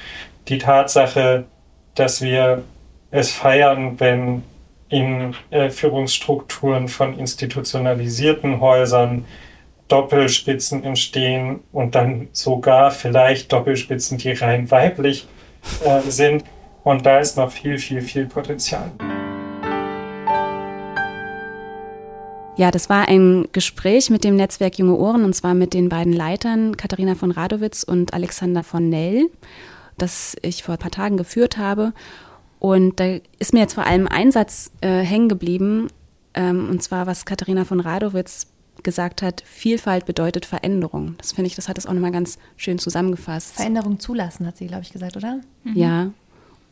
Die 0.49 0.59
Tatsache, 0.59 1.45
dass 1.95 2.21
wir 2.21 2.63
es 3.11 3.31
feiern, 3.31 3.99
wenn 4.01 4.43
in 4.89 5.35
äh, 5.51 5.71
Führungsstrukturen 5.71 6.89
von 6.89 7.19
institutionalisierten 7.19 8.61
Häusern 8.61 9.25
Doppelspitzen 9.89 10.83
entstehen 10.85 11.61
und 11.73 11.95
dann 11.95 12.29
sogar 12.33 12.91
vielleicht 12.91 13.53
Doppelspitzen, 13.53 14.19
die 14.19 14.33
rein 14.33 14.71
weiblich 14.71 15.27
äh, 15.85 16.01
sind. 16.11 16.45
Und 16.83 17.07
da 17.07 17.19
ist 17.19 17.37
noch 17.37 17.51
viel, 17.51 17.79
viel, 17.79 18.03
viel 18.03 18.27
Potenzial. 18.27 18.91
Ja, 22.57 22.71
das 22.71 22.89
war 22.89 23.09
ein 23.09 23.49
Gespräch 23.53 24.11
mit 24.11 24.23
dem 24.23 24.37
Netzwerk 24.37 24.79
Junge 24.79 24.97
Ohren 24.97 25.25
und 25.25 25.35
zwar 25.35 25.55
mit 25.55 25.75
den 25.75 25.89
beiden 25.89 26.13
Leitern, 26.13 26.77
Katharina 26.77 27.17
von 27.17 27.33
Radowitz 27.33 27.83
und 27.83 28.15
Alexander 28.15 28.63
von 28.63 28.89
Nell, 28.89 29.29
das 29.99 30.37
ich 30.41 30.63
vor 30.63 30.75
ein 30.75 30.79
paar 30.79 30.93
Tagen 30.93 31.17
geführt 31.17 31.59
habe. 31.59 31.93
Und 32.61 33.01
da 33.01 33.17
ist 33.39 33.53
mir 33.53 33.61
jetzt 33.61 33.75
vor 33.75 33.87
allem 33.87 34.07
ein 34.07 34.31
Satz 34.31 34.71
äh, 34.83 35.01
hängen 35.01 35.29
geblieben, 35.29 35.89
ähm, 36.35 36.69
und 36.71 36.83
zwar, 36.83 37.07
was 37.07 37.25
Katharina 37.25 37.65
von 37.65 37.81
Radowitz 37.81 38.47
gesagt 38.85 39.23
hat, 39.23 39.43
Vielfalt 39.45 40.07
bedeutet 40.07 40.47
Veränderung. 40.47 41.17
Das 41.19 41.33
finde 41.33 41.49
ich, 41.49 41.57
das 41.57 41.69
hat 41.69 41.79
es 41.79 41.87
auch 41.87 41.93
nochmal 41.93 42.13
ganz 42.13 42.39
schön 42.57 42.79
zusammengefasst. 42.79 43.55
Veränderung 43.55 43.99
zulassen, 43.99 44.47
hat 44.47 44.57
sie, 44.57 44.67
glaube 44.67 44.83
ich, 44.83 44.93
gesagt, 44.93 45.17
oder? 45.17 45.41
Mhm. 45.65 45.77
Ja. 45.77 46.11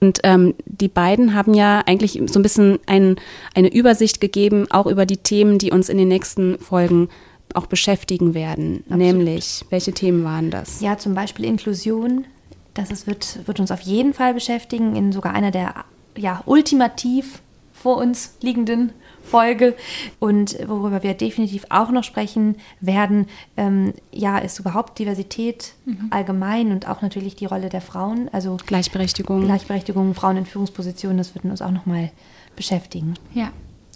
Und 0.00 0.20
ähm, 0.24 0.54
die 0.66 0.88
beiden 0.88 1.34
haben 1.34 1.54
ja 1.54 1.80
eigentlich 1.86 2.20
so 2.26 2.38
ein 2.38 2.42
bisschen 2.42 2.78
ein, 2.86 3.16
eine 3.54 3.72
Übersicht 3.72 4.20
gegeben, 4.20 4.66
auch 4.70 4.86
über 4.86 5.06
die 5.06 5.16
Themen, 5.16 5.58
die 5.58 5.70
uns 5.70 5.88
in 5.88 5.96
den 5.96 6.08
nächsten 6.08 6.58
Folgen 6.58 7.08
auch 7.54 7.66
beschäftigen 7.66 8.34
werden. 8.34 8.82
Absolut. 8.86 8.98
Nämlich, 8.98 9.64
welche 9.70 9.92
Themen 9.92 10.24
waren 10.24 10.50
das? 10.50 10.80
Ja, 10.80 10.98
zum 10.98 11.14
Beispiel 11.14 11.44
Inklusion. 11.44 12.26
Das 12.74 12.90
ist, 12.90 13.06
wird, 13.06 13.46
wird 13.46 13.60
uns 13.60 13.70
auf 13.70 13.82
jeden 13.82 14.14
Fall 14.14 14.34
beschäftigen, 14.34 14.96
in 14.96 15.12
sogar 15.12 15.34
einer 15.34 15.50
der 15.50 15.84
ja, 16.16 16.42
ultimativ 16.46 17.42
vor 17.72 17.98
uns 17.98 18.36
liegenden 18.40 18.92
Folge. 19.22 19.74
Und 20.18 20.56
worüber 20.66 21.02
wir 21.02 21.14
definitiv 21.14 21.64
auch 21.70 21.90
noch 21.90 22.04
sprechen 22.04 22.56
werden, 22.80 23.26
ähm, 23.56 23.94
ja, 24.12 24.38
ist 24.38 24.58
überhaupt 24.58 24.98
Diversität 24.98 25.74
mhm. 25.84 26.08
allgemein 26.10 26.72
und 26.72 26.88
auch 26.88 27.02
natürlich 27.02 27.36
die 27.36 27.46
Rolle 27.46 27.68
der 27.68 27.80
Frauen. 27.80 28.28
Also 28.32 28.56
Gleichberechtigung. 28.66 29.44
Gleichberechtigung, 29.44 30.14
Frauen 30.14 30.38
in 30.38 30.46
Führungspositionen, 30.46 31.18
das 31.18 31.34
wird 31.34 31.44
uns 31.44 31.62
auch 31.62 31.70
noch 31.70 31.86
mal 31.86 32.10
beschäftigen. 32.56 33.14
Ja. 33.34 33.50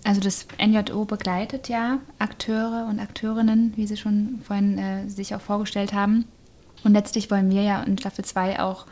Also 0.04 0.20
das 0.20 0.46
NJO 0.64 1.04
begleitet 1.04 1.68
ja 1.68 1.98
Akteure 2.20 2.86
und 2.88 3.00
Akteurinnen, 3.00 3.72
wie 3.74 3.88
Sie 3.88 3.96
schon 3.96 4.38
vorhin 4.44 4.78
äh, 4.78 5.08
sich 5.08 5.34
auch 5.34 5.40
vorgestellt 5.40 5.92
haben. 5.94 6.26
Und 6.84 6.92
letztlich 6.92 7.28
wollen 7.28 7.50
wir 7.50 7.62
ja 7.62 7.82
in 7.82 7.98
Staffel 7.98 8.24
2 8.24 8.60
auch 8.60 8.86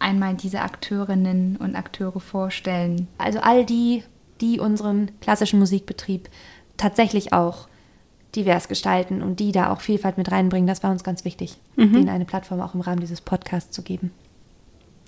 einmal 0.00 0.34
diese 0.34 0.62
Akteurinnen 0.62 1.56
und 1.56 1.76
Akteure 1.76 2.18
vorstellen. 2.18 3.06
Also 3.16 3.38
all 3.40 3.64
die 3.64 4.02
die 4.40 4.60
unseren 4.60 5.10
klassischen 5.20 5.58
Musikbetrieb 5.58 6.28
tatsächlich 6.76 7.32
auch 7.32 7.68
divers 8.34 8.68
gestalten 8.68 9.22
und 9.22 9.40
die 9.40 9.52
da 9.52 9.72
auch 9.72 9.80
Vielfalt 9.80 10.16
mit 10.16 10.30
reinbringen. 10.30 10.66
Das 10.66 10.82
war 10.82 10.90
uns 10.90 11.04
ganz 11.04 11.24
wichtig, 11.24 11.56
mhm. 11.76 11.92
denen 11.92 12.08
eine 12.08 12.24
Plattform 12.24 12.60
auch 12.60 12.74
im 12.74 12.80
Rahmen 12.80 13.00
dieses 13.00 13.20
Podcasts 13.20 13.70
zu 13.70 13.82
geben. 13.82 14.12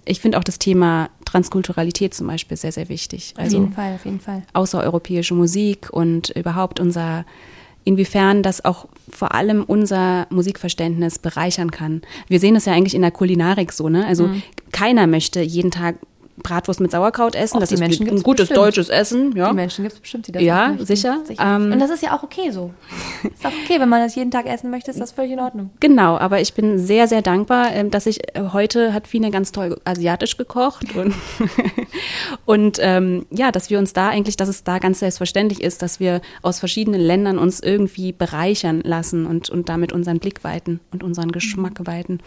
Ich 0.04 0.20
finde 0.20 0.38
auch 0.38 0.44
das 0.44 0.58
Thema 0.58 1.10
Transkulturalität 1.24 2.12
zum 2.12 2.26
Beispiel 2.26 2.56
sehr, 2.56 2.72
sehr 2.72 2.88
wichtig. 2.88 3.34
Also 3.36 3.58
auf 3.58 3.62
jeden 3.62 3.74
Fall, 3.74 3.94
auf 3.94 4.04
jeden 4.04 4.20
Fall. 4.20 4.42
Außereuropäische 4.52 5.34
Musik 5.34 5.90
und 5.92 6.30
überhaupt 6.30 6.80
unser, 6.80 7.24
inwiefern 7.84 8.42
das 8.42 8.64
auch 8.64 8.88
vor 9.08 9.32
allem 9.32 9.62
unser 9.62 10.26
Musikverständnis 10.30 11.20
bereichern 11.20 11.70
kann. 11.70 12.02
Wir 12.26 12.40
sehen 12.40 12.56
es 12.56 12.64
ja 12.64 12.72
eigentlich 12.72 12.96
in 12.96 13.02
der 13.02 13.12
Kulinarik 13.12 13.72
so, 13.72 13.88
ne? 13.88 14.04
Also 14.04 14.26
mhm. 14.26 14.42
keiner 14.72 15.06
möchte 15.06 15.40
jeden 15.40 15.70
Tag 15.70 15.96
Bratwurst 16.36 16.80
mit 16.80 16.90
Sauerkraut 16.90 17.34
essen. 17.34 17.56
Och, 17.56 17.60
das 17.60 17.72
ist 17.72 17.80
Menschen 17.80 18.08
ein 18.08 18.22
gutes 18.22 18.48
bestimmt. 18.48 18.58
deutsches 18.58 18.88
Essen. 18.88 19.36
Ja. 19.36 19.50
Die 19.50 19.54
Menschen 19.54 19.82
gibt 19.84 19.94
es 19.94 20.00
bestimmt, 20.00 20.26
die 20.26 20.32
das 20.32 20.42
Ja, 20.42 20.74
sicher. 20.78 21.20
sicher. 21.24 21.56
Ähm, 21.56 21.72
und 21.72 21.78
das 21.78 21.90
ist 21.90 22.02
ja 22.02 22.16
auch 22.16 22.22
okay 22.22 22.50
so. 22.50 22.72
ist 23.22 23.44
auch 23.44 23.52
okay, 23.64 23.78
wenn 23.78 23.88
man 23.88 24.00
das 24.00 24.14
jeden 24.14 24.30
Tag 24.30 24.46
essen 24.46 24.70
möchte, 24.70 24.90
ist 24.90 25.00
das 25.00 25.12
völlig 25.12 25.32
in 25.32 25.40
Ordnung. 25.40 25.70
Genau, 25.80 26.16
aber 26.16 26.40
ich 26.40 26.54
bin 26.54 26.78
sehr, 26.78 27.06
sehr 27.06 27.22
dankbar, 27.22 27.72
ähm, 27.72 27.90
dass 27.90 28.06
ich 28.06 28.20
äh, 28.34 28.42
heute 28.52 28.94
hat 28.94 29.06
Fine 29.06 29.30
ganz 29.30 29.52
toll 29.52 29.78
asiatisch 29.84 30.36
gekocht 30.36 30.96
und, 30.96 31.14
und 32.46 32.78
ähm, 32.80 33.26
ja, 33.30 33.52
dass 33.52 33.68
wir 33.68 33.78
uns 33.78 33.92
da 33.92 34.08
eigentlich, 34.08 34.36
dass 34.36 34.48
es 34.48 34.64
da 34.64 34.78
ganz 34.78 35.00
selbstverständlich 35.00 35.62
ist, 35.62 35.82
dass 35.82 36.00
wir 36.00 36.22
aus 36.40 36.58
verschiedenen 36.58 37.00
Ländern 37.00 37.38
uns 37.38 37.60
irgendwie 37.60 38.12
bereichern 38.12 38.80
lassen 38.82 39.26
und, 39.26 39.50
und 39.50 39.68
damit 39.68 39.92
unseren 39.92 40.18
Blick 40.18 40.44
weiten 40.44 40.80
und 40.92 41.02
unseren 41.02 41.30
Geschmack 41.30 41.80
mhm. 41.80 41.86
weiten 41.86 42.18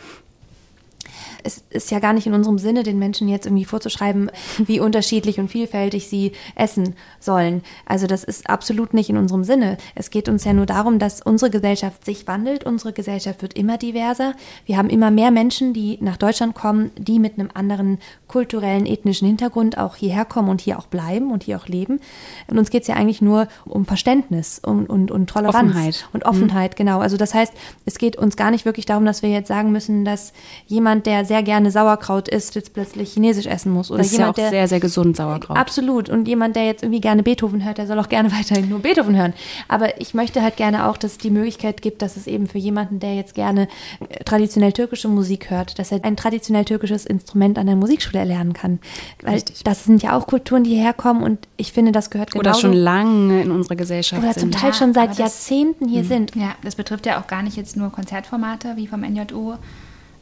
es 1.46 1.64
ist 1.70 1.92
ja 1.92 2.00
gar 2.00 2.14
nicht 2.14 2.28
in 2.28 2.34
unserem 2.34 2.58
Sinne, 2.58 2.84
den 2.84 3.00
Menschen 3.00 3.28
jetzt 3.28 3.46
irgendwie 3.46 3.66
vorzuschreiben, 3.66 4.32
wie 4.58 4.80
unterschiedlich 4.80 5.40
und 5.40 5.50
vielfältig 5.50 6.08
sie 6.08 6.32
essen 6.56 6.96
sollen. 7.20 7.62
Also 7.86 8.08
das 8.08 8.24
ist 8.24 8.50
absolut 8.50 8.94
nicht 8.94 9.10
in 9.10 9.18
unserem 9.18 9.44
Sinne. 9.44 9.78
Es 9.94 10.10
geht 10.10 10.28
uns 10.28 10.44
ja 10.44 10.54
nur 10.54 10.66
darum, 10.66 11.00
dass 11.00 11.22
unsere 11.22 11.52
Gesellschaft 11.52 12.04
sich 12.06 12.28
wandelt. 12.28 12.64
Unsere 12.64 12.94
Gesellschaft 12.94 13.42
wird 13.42 13.54
immer 13.54 13.78
diverser. 13.78 14.34
Wir 14.66 14.78
haben 14.78 14.90
immer 14.90 15.12
mehr 15.12 15.32
Menschen, 15.32 15.74
die 15.74 15.98
nach 16.02 16.18
Deutschland 16.18 16.56
kommen, 16.56 16.92
die 16.98 17.20
mit 17.20 17.38
einem 17.38 17.50
anderen 17.54 18.00
kulturellen, 18.28 18.86
ethnischen 18.86 19.28
Hintergrund 19.28 19.78
auch 19.78 19.96
hierher 19.96 20.26
kommen 20.26 20.50
und 20.50 20.62
hier 20.62 20.80
auch 20.80 20.88
bleiben 20.88 21.32
und 21.32 21.44
hier 21.44 21.58
auch 21.58 21.68
leben. 21.68 22.00
Und 22.48 22.58
uns 22.58 22.70
geht 22.70 22.82
es 22.82 22.88
ja 22.88 22.96
eigentlich 22.96 23.22
nur 23.22 23.48
um 23.66 23.86
Verständnis 23.86 24.60
und, 24.60 24.90
und, 24.90 25.12
und 25.12 25.30
Toleranz 25.30 25.70
Offenheit. 25.70 26.10
und 26.14 26.26
Offenheit, 26.26 26.72
mhm. 26.72 26.76
genau. 26.78 27.00
Also 27.00 27.18
das 27.18 27.34
heißt, 27.34 27.54
es 27.86 27.98
geht 27.98 28.16
uns 28.18 28.36
gar 28.36 28.52
nicht 28.52 28.66
wirklich 28.66 28.86
darum, 28.86 29.06
dass 29.06 29.22
wir 29.22 29.30
jetzt 29.30 29.48
sagen 29.48 29.72
müssen, 29.72 30.06
dass 30.06 30.34
jemand, 30.68 31.06
der 31.06 31.26
sehr 31.26 31.35
gerne 31.42 31.72
Sauerkraut 31.72 32.28
isst, 32.28 32.56
jetzt 32.56 32.74
plötzlich 32.74 33.14
Chinesisch 33.14 33.46
essen 33.46 33.72
muss. 33.72 33.92
Oder 33.92 34.00
das 34.00 34.12
jemand, 34.12 34.38
ist 34.38 34.42
ja 34.42 34.48
auch 34.48 34.50
der, 34.50 34.58
sehr, 34.58 34.68
sehr 34.68 34.80
gesund, 34.80 35.18
Sauerkraut. 35.18 35.58
Absolut. 35.58 36.10
Und 36.10 36.28
jemand, 36.28 36.56
der 36.56 36.66
jetzt 36.66 36.84
irgendwie 36.84 37.02
gerne 37.02 37.24
Beethoven 37.24 37.64
hört, 37.64 37.78
der 37.78 37.88
soll 37.88 38.00
auch 38.00 38.10
gerne 38.10 38.32
weiterhin 38.38 38.70
nur 38.70 38.80
Beethoven 38.80 39.16
hören. 39.16 39.34
Aber 39.68 40.00
ich 40.00 40.14
möchte 40.14 40.42
halt 40.42 40.58
gerne 40.58 40.88
auch, 40.88 40.98
dass 40.98 41.14
es 41.14 41.18
die 41.18 41.30
Möglichkeit 41.30 41.82
gibt, 41.82 42.02
dass 42.02 42.18
es 42.18 42.28
eben 42.28 42.48
für 42.48 42.58
jemanden, 42.58 43.00
der 43.00 43.16
jetzt 43.16 43.36
gerne 43.36 43.68
äh, 44.10 44.24
traditionell 44.24 44.74
türkische 44.74 45.08
Musik 45.08 45.50
hört, 45.50 45.80
dass 45.80 45.92
er 45.92 46.04
ein 46.04 46.16
traditionell 46.16 46.66
türkisches 46.66 47.06
Instrument 47.06 47.58
an 47.58 47.68
der 47.68 47.76
Musikschule 47.76 48.20
erlernen 48.20 48.54
kann. 48.54 48.80
Weil 49.22 49.36
Richtig. 49.36 49.64
das 49.64 49.86
sind 49.86 50.04
ja 50.04 50.18
auch 50.18 50.28
Kulturen, 50.28 50.64
die 50.64 50.72
hierher 50.72 50.94
kommen 50.94 51.24
und 51.24 51.48
ich 51.58 51.72
finde, 51.72 51.92
das 51.92 52.10
gehört 52.10 52.32
genauso. 52.32 52.50
Oder 52.50 52.60
schon 52.60 52.74
lange 52.74 53.42
in 53.42 53.52
unserer 53.52 53.76
Gesellschaft 53.76 54.24
Oder 54.24 54.34
zum 54.34 54.52
Teil 54.52 54.72
ja, 54.72 54.76
schon 54.76 54.94
seit 54.94 55.18
Jahrzehnten 55.18 55.88
hier 55.88 56.04
mh. 56.04 56.08
sind. 56.08 56.36
Ja, 56.36 56.56
das 56.64 56.76
betrifft 56.76 57.06
ja 57.06 57.22
auch 57.22 57.28
gar 57.28 57.44
nicht 57.44 57.58
jetzt 57.58 57.78
nur 57.78 57.92
Konzertformate 57.92 58.74
wie 58.76 58.88
vom 58.88 59.02
NJO, 59.02 59.56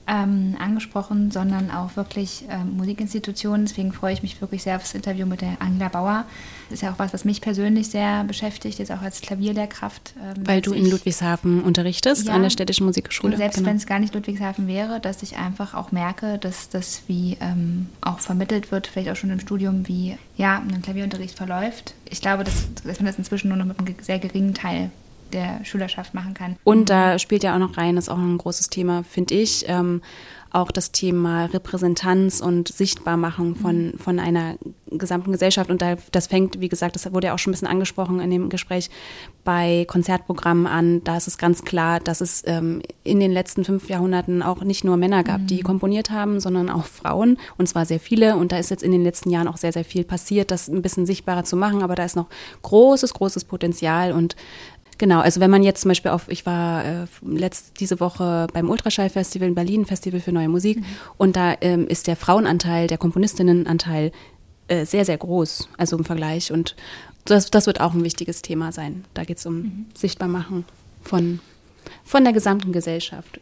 ähm, 0.08 0.56
angesprochen, 0.60 1.32
sondern 1.32 1.72
auch 1.72 1.96
wirklich 1.96 2.46
ähm, 2.50 2.78
Musikinstitutionen. 2.78 3.66
Deswegen 3.66 3.94
freue 3.94 4.13
ich 4.13 4.22
mich 4.22 4.42
wirklich 4.42 4.63
sehr 4.63 4.76
auf 4.76 4.82
das 4.82 4.96
Interview 4.96 5.26
mit 5.26 5.42
der 5.42 5.62
Angela 5.62 5.89
Bauer. 5.89 6.26
Das 6.70 6.76
ist 6.76 6.82
ja 6.82 6.92
auch 6.92 7.00
was, 7.00 7.13
was 7.13 7.26
mich 7.26 7.42
persönlich 7.42 7.89
sehr 7.89 8.24
beschäftigt, 8.24 8.80
jetzt 8.80 8.92
auch 8.92 9.02
als 9.02 9.22
Klavierlehrkraft. 9.22 10.13
Ähm, 10.22 10.48
Weil 10.48 10.62
du 10.62 10.74
in 10.74 10.89
Ludwigshafen 10.89 11.62
unterrichtest, 11.62 12.28
ja, 12.28 12.34
an 12.34 12.44
der 12.44 12.50
Städtischen 12.50 12.86
Musikschule. 12.86 13.38
Selbst 13.38 13.58
genau. 13.58 13.70
wenn 13.70 13.78
es 13.78 13.86
gar 13.86 14.00
nicht 14.00 14.13
Ludwigshafen 14.13 14.68
wäre, 14.68 15.00
dass 15.00 15.24
ich 15.24 15.38
einfach 15.38 15.74
auch 15.74 15.92
merke, 15.92 16.38
dass 16.38 16.70
das 16.70 17.04
wie 17.08 17.38
ähm, 17.39 17.88
auch 18.02 18.20
vermittelt 18.20 18.72
wird, 18.72 18.88
vielleicht 18.88 19.10
auch 19.10 19.16
schon 19.16 19.30
im 19.30 19.39
Studium, 19.39 19.88
wie 19.88 20.18
ja, 20.36 20.58
ein 20.58 20.82
Klavierunterricht 20.82 21.38
verläuft. 21.38 21.94
Ich 22.10 22.22
glaube, 22.22 22.44
dass, 22.44 22.68
dass 22.84 23.00
man 23.00 23.06
das 23.06 23.18
inzwischen 23.18 23.50
nur 23.50 23.58
noch 23.58 23.66
mit 23.66 23.80
einem 23.80 23.96
sehr 24.02 24.20
geringen 24.20 24.54
Teil 24.54 24.92
der 25.34 25.63
Schülerschaft 25.65 26.13
machen 26.13 26.34
kann. 26.34 26.56
Und 26.63 26.89
da 26.89 27.19
spielt 27.19 27.43
ja 27.43 27.56
auch 27.56 27.60
noch 27.60 27.78
rein, 27.78 27.98
ist 27.98 28.10
auch 28.10 28.17
ein 28.17 28.38
großes 28.38 28.69
Thema, 28.69 29.04
finde 29.04 29.36
ich, 29.36 29.65
ähm, 29.67 30.02
auch 30.54 30.72
das 30.72 30.91
Thema 30.91 31.46
Repräsentanz 31.46 32.39
und 32.39 32.67
Sichtbarmachung 32.67 33.56
von, 33.56 33.96
von 33.98 34.19
einer 34.19 34.56
gesamten 34.91 35.32
Gesellschaft. 35.32 35.72
Und 35.72 35.82
da, 35.82 35.96
das 36.12 36.28
fängt, 36.28 36.62
wie 36.62 36.69
gesagt, 36.69 36.96
das 36.96 37.12
wurde 37.12 37.28
ja 37.28 37.34
auch 37.34 37.39
schon 37.39 37.50
ein 37.50 37.56
bisschen 37.56 37.67
angesprochen 37.67 38.19
in 38.19 38.30
dem 38.30 38.50
Gespräch, 38.50 38.91
bei 39.43 39.86
Konzertprogrammen 39.88 40.67
an. 40.67 41.04
Da 41.04 41.17
ist 41.17 41.28
es 41.28 41.39
ganz 41.39 41.63
klar, 41.63 42.00
dass 42.00 42.22
es 42.22 42.43
ähm, 42.46 42.84
in 43.04 43.19
den 43.19 43.32
letzten 43.32 43.65
fünf 43.65 43.89
Jahrhunderten 43.89 44.43
auch 44.43 44.63
nicht 44.63 44.84
nur 44.84 44.96
Männer 44.96 45.24
gab, 45.24 45.41
mhm. 45.41 45.48
die 45.48 45.62
komponiert 45.62 46.12
haben, 46.12 46.39
sondern 46.39 46.69
auch 46.69 46.86
Frauen. 46.86 47.39
Und 47.58 47.67
zwar 47.67 47.88
sehr 47.88 48.00
viele. 48.00 48.38
Und 48.38 48.52
da 48.52 48.58
ist 48.58 48.69
jetzt 48.69 48.84
in 48.84 48.91
den 48.91 49.04
letzten 49.04 49.32
Jahren 49.32 49.48
auch 49.48 49.58
sehr, 49.58 49.74
sehr 49.74 49.86
viel 49.86 50.04
passiert, 50.04 50.52
das 50.52 50.67
ein 50.67 50.84
bisschen 50.84 51.08
sichtbarer 51.08 51.43
zu 51.43 51.58
machen. 51.58 51.82
Aber 51.82 51.96
da 51.96 52.06
ist 52.06 52.15
noch 52.15 52.28
großes, 52.62 53.15
großes 53.15 53.46
Potenzial. 53.46 54.12
Und 54.12 54.36
Genau, 54.97 55.19
also 55.19 55.39
wenn 55.39 55.51
man 55.51 55.63
jetzt 55.63 55.82
zum 55.82 55.89
Beispiel 55.89 56.12
auf, 56.12 56.27
ich 56.29 56.45
war 56.45 56.86
äh, 56.86 57.06
letzt, 57.25 57.79
diese 57.79 57.99
Woche 57.99 58.47
beim 58.53 58.69
Ultraschall-Festival 58.69 59.47
in 59.47 59.56
Berlin, 59.56 59.86
Festival 59.86 60.19
für 60.19 60.32
neue 60.32 60.49
Musik, 60.49 60.77
mhm. 60.77 60.86
und 61.17 61.36
da 61.36 61.56
ähm, 61.62 61.88
ist 61.88 62.08
der 62.08 62.15
Frauenanteil, 62.15 62.88
der 62.88 62.97
Komponistinnenanteil 62.97 64.12
äh, 64.67 64.86
sehr, 64.86 65.06
sehr 65.06 65.17
groß, 65.17 65.69
also 65.77 65.97
im 65.97 66.06
Vergleich. 66.06 66.51
Und 66.51 66.75
das, 67.25 67.49
das 67.51 67.67
wird 67.67 67.82
auch 67.82 67.93
ein 67.93 68.03
wichtiges 68.03 68.41
Thema 68.41 68.71
sein. 68.71 69.06
Da 69.13 69.23
geht 69.23 69.38
es 69.38 69.45
um 69.45 69.56
mhm. 69.56 69.86
Sichtbarmachen 69.95 70.65
von, 71.01 71.39
von 72.03 72.23
der 72.23 72.34
gesamten 72.34 72.71
Gesellschaft. 72.71 73.39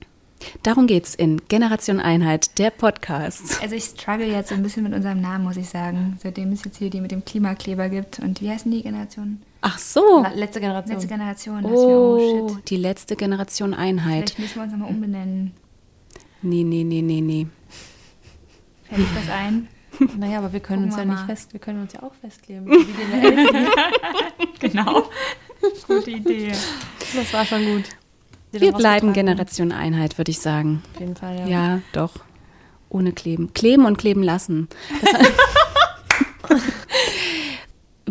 Darum 0.64 0.88
geht 0.88 1.06
es 1.06 1.16
in 1.16 1.42
Generation 1.48 2.00
Einheit, 2.00 2.58
der 2.58 2.72
Podcast. 2.72 3.62
Also 3.62 3.76
ich 3.76 3.84
struggle 3.84 4.26
jetzt 4.26 4.50
so 4.50 4.56
ein 4.56 4.64
bisschen 4.64 4.84
mit 4.84 4.94
unserem 4.94 5.22
Namen, 5.22 5.44
muss 5.44 5.58
ich 5.58 5.70
sagen. 5.70 6.18
Seitdem 6.22 6.52
es 6.52 6.64
jetzt 6.64 6.78
hier 6.78 6.90
die 6.90 7.02
mit 7.02 7.12
dem 7.12 7.24
Klimakleber 7.24 7.90
gibt. 7.90 8.20
Und 8.20 8.42
wie 8.42 8.50
heißen 8.50 8.72
die 8.72 8.82
Generationen? 8.82 9.44
Ach 9.62 9.78
so. 9.78 10.26
letzte 10.34 10.60
Generation. 10.60 10.96
Letzte 10.96 11.08
Generation. 11.08 11.66
Oh, 11.66 12.50
oh 12.50 12.58
die 12.68 12.78
letzte 12.78 13.16
Generation 13.16 13.74
Einheit. 13.74 14.32
Vielleicht 14.32 14.40
müssen 14.40 14.56
wir 14.56 14.64
uns 14.64 14.72
nochmal 14.72 14.90
umbenennen. 14.90 15.54
Nee, 16.42 16.64
nee, 16.64 16.84
nee, 16.84 17.02
nee, 17.02 17.22
nee. 17.22 17.48
Fällt 18.90 19.08
das 19.16 19.30
ein? 19.30 19.68
Naja, 20.18 20.40
aber 20.40 20.52
wir 20.52 20.62
können 20.62 20.90
Gucken 20.90 21.00
uns 21.00 21.10
ja 21.10 21.14
nicht 21.14 21.26
fest, 21.26 21.54
wir 21.54 21.60
können 21.60 21.82
uns 21.82 21.94
ja 21.94 22.02
auch 22.02 22.14
festlegen. 22.16 22.66
genau. 24.60 25.10
Gute 25.86 26.12
Idee. 26.12 26.54
Das 27.14 27.32
war 27.34 27.46
schon 27.46 27.64
gut. 27.66 27.84
Wir 28.52 28.72
bleiben 28.72 29.14
Generation 29.14 29.72
Einheit, 29.72 30.18
würde 30.18 30.32
ich 30.32 30.40
sagen. 30.40 30.82
Auf 30.96 31.00
jeden 31.02 31.16
Fall, 31.16 31.40
ja. 31.40 31.46
Ja, 31.48 31.82
doch. 31.92 32.14
Ohne 32.90 33.12
Kleben. 33.12 33.54
Kleben 33.54 33.86
und 33.86 33.98
kleben 33.98 34.24
lassen. 34.24 34.70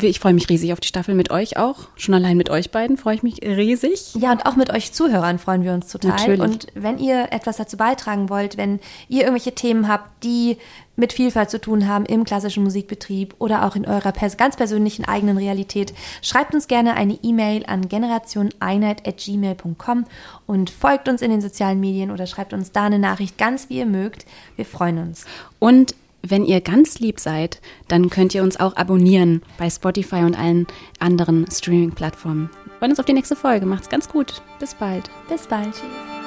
Ich 0.09 0.21
freue 0.21 0.35
mich 0.35 0.49
riesig 0.49 0.73
auf 0.73 0.81
die 0.81 0.89
Staffel 0.89 1.15
mit 1.15 1.31
euch 1.31 1.57
auch. 1.57 1.89
Schon 1.97 2.15
allein 2.15 2.37
mit 2.37 2.51
euch 2.51 2.71
beiden 2.71 2.97
freue 2.97 3.17
ich 3.17 3.23
mich 3.23 3.41
riesig. 3.43 4.15
Ja, 4.15 4.33
und 4.33 4.47
auch 4.47 4.57
mit 4.57 4.71
euch 4.71 4.93
Zuhörern 4.93 5.39
freuen 5.39 5.65
wir 5.65 5.73
uns 5.73 5.89
total. 5.89 6.13
Natürlich. 6.13 6.41
Und 6.41 6.67
wenn 6.75 6.99
ihr 6.99 7.29
etwas 7.31 7.57
dazu 7.57 7.77
beitragen 7.77 8.29
wollt, 8.29 8.57
wenn 8.57 8.81
ihr 9.09 9.23
irgendwelche 9.23 9.55
Themen 9.55 9.89
habt, 9.89 10.25
die 10.25 10.57
mit 10.97 11.13
Vielfalt 11.13 11.51
zu 11.51 11.61
tun 11.61 11.89
haben 11.89 12.07
im 12.07 12.25
klassischen 12.25 12.63
Musikbetrieb 12.63 13.35
oder 13.39 13.65
auch 13.65 13.75
in 13.75 13.87
eurer 13.87 14.13
ganz 14.13 14.57
persönlichen 14.57 15.05
eigenen 15.05 15.39
Realität, 15.39 15.95
schreibt 16.23 16.55
uns 16.55 16.69
gerne 16.69 16.95
eine 16.95 17.19
E-Mail 17.23 17.65
an 17.67 17.89
generationeinheit.gmail.com 17.89 20.05
und 20.47 20.71
folgt 20.71 21.09
uns 21.09 21.23
in 21.23 21.31
den 21.31 21.41
sozialen 21.41 21.81
Medien 21.81 22.11
oder 22.11 22.27
schreibt 22.27 22.53
uns 22.53 22.73
da 22.73 22.85
eine 22.85 22.99
Nachricht, 22.99 23.39
ganz 23.39 23.69
wie 23.69 23.79
ihr 23.79 23.87
mögt. 23.87 24.27
Wir 24.57 24.67
freuen 24.67 24.99
uns. 24.99 25.25
Und 25.59 25.95
wenn 26.23 26.45
ihr 26.45 26.61
ganz 26.61 26.99
lieb 26.99 27.21
seid, 27.21 27.61
dann 27.89 28.11
könnt 28.11 28.35
ihr 28.35 28.43
uns 28.43 28.59
auch 28.59 28.77
abonnieren 28.77 29.43
bei 29.59 29.71
Spotify 29.71 30.23
und 30.25 30.39
allen 30.39 30.67
anderen 30.99 31.47
Streaming-Plattformen. 31.51 32.51
Wir 32.65 32.73
freuen 32.79 32.93
uns 32.93 33.01
auf 33.01 33.07
die 33.07 33.13
nächste 33.13 33.37
Folge. 33.37 33.67
Macht's 33.67 33.89
ganz 33.89 34.09
gut. 34.09 34.43
Bis 34.59 34.75
bald. 34.75 35.11
Bis 35.29 35.47
bald. 35.47 35.73
Tschüss. 35.73 36.20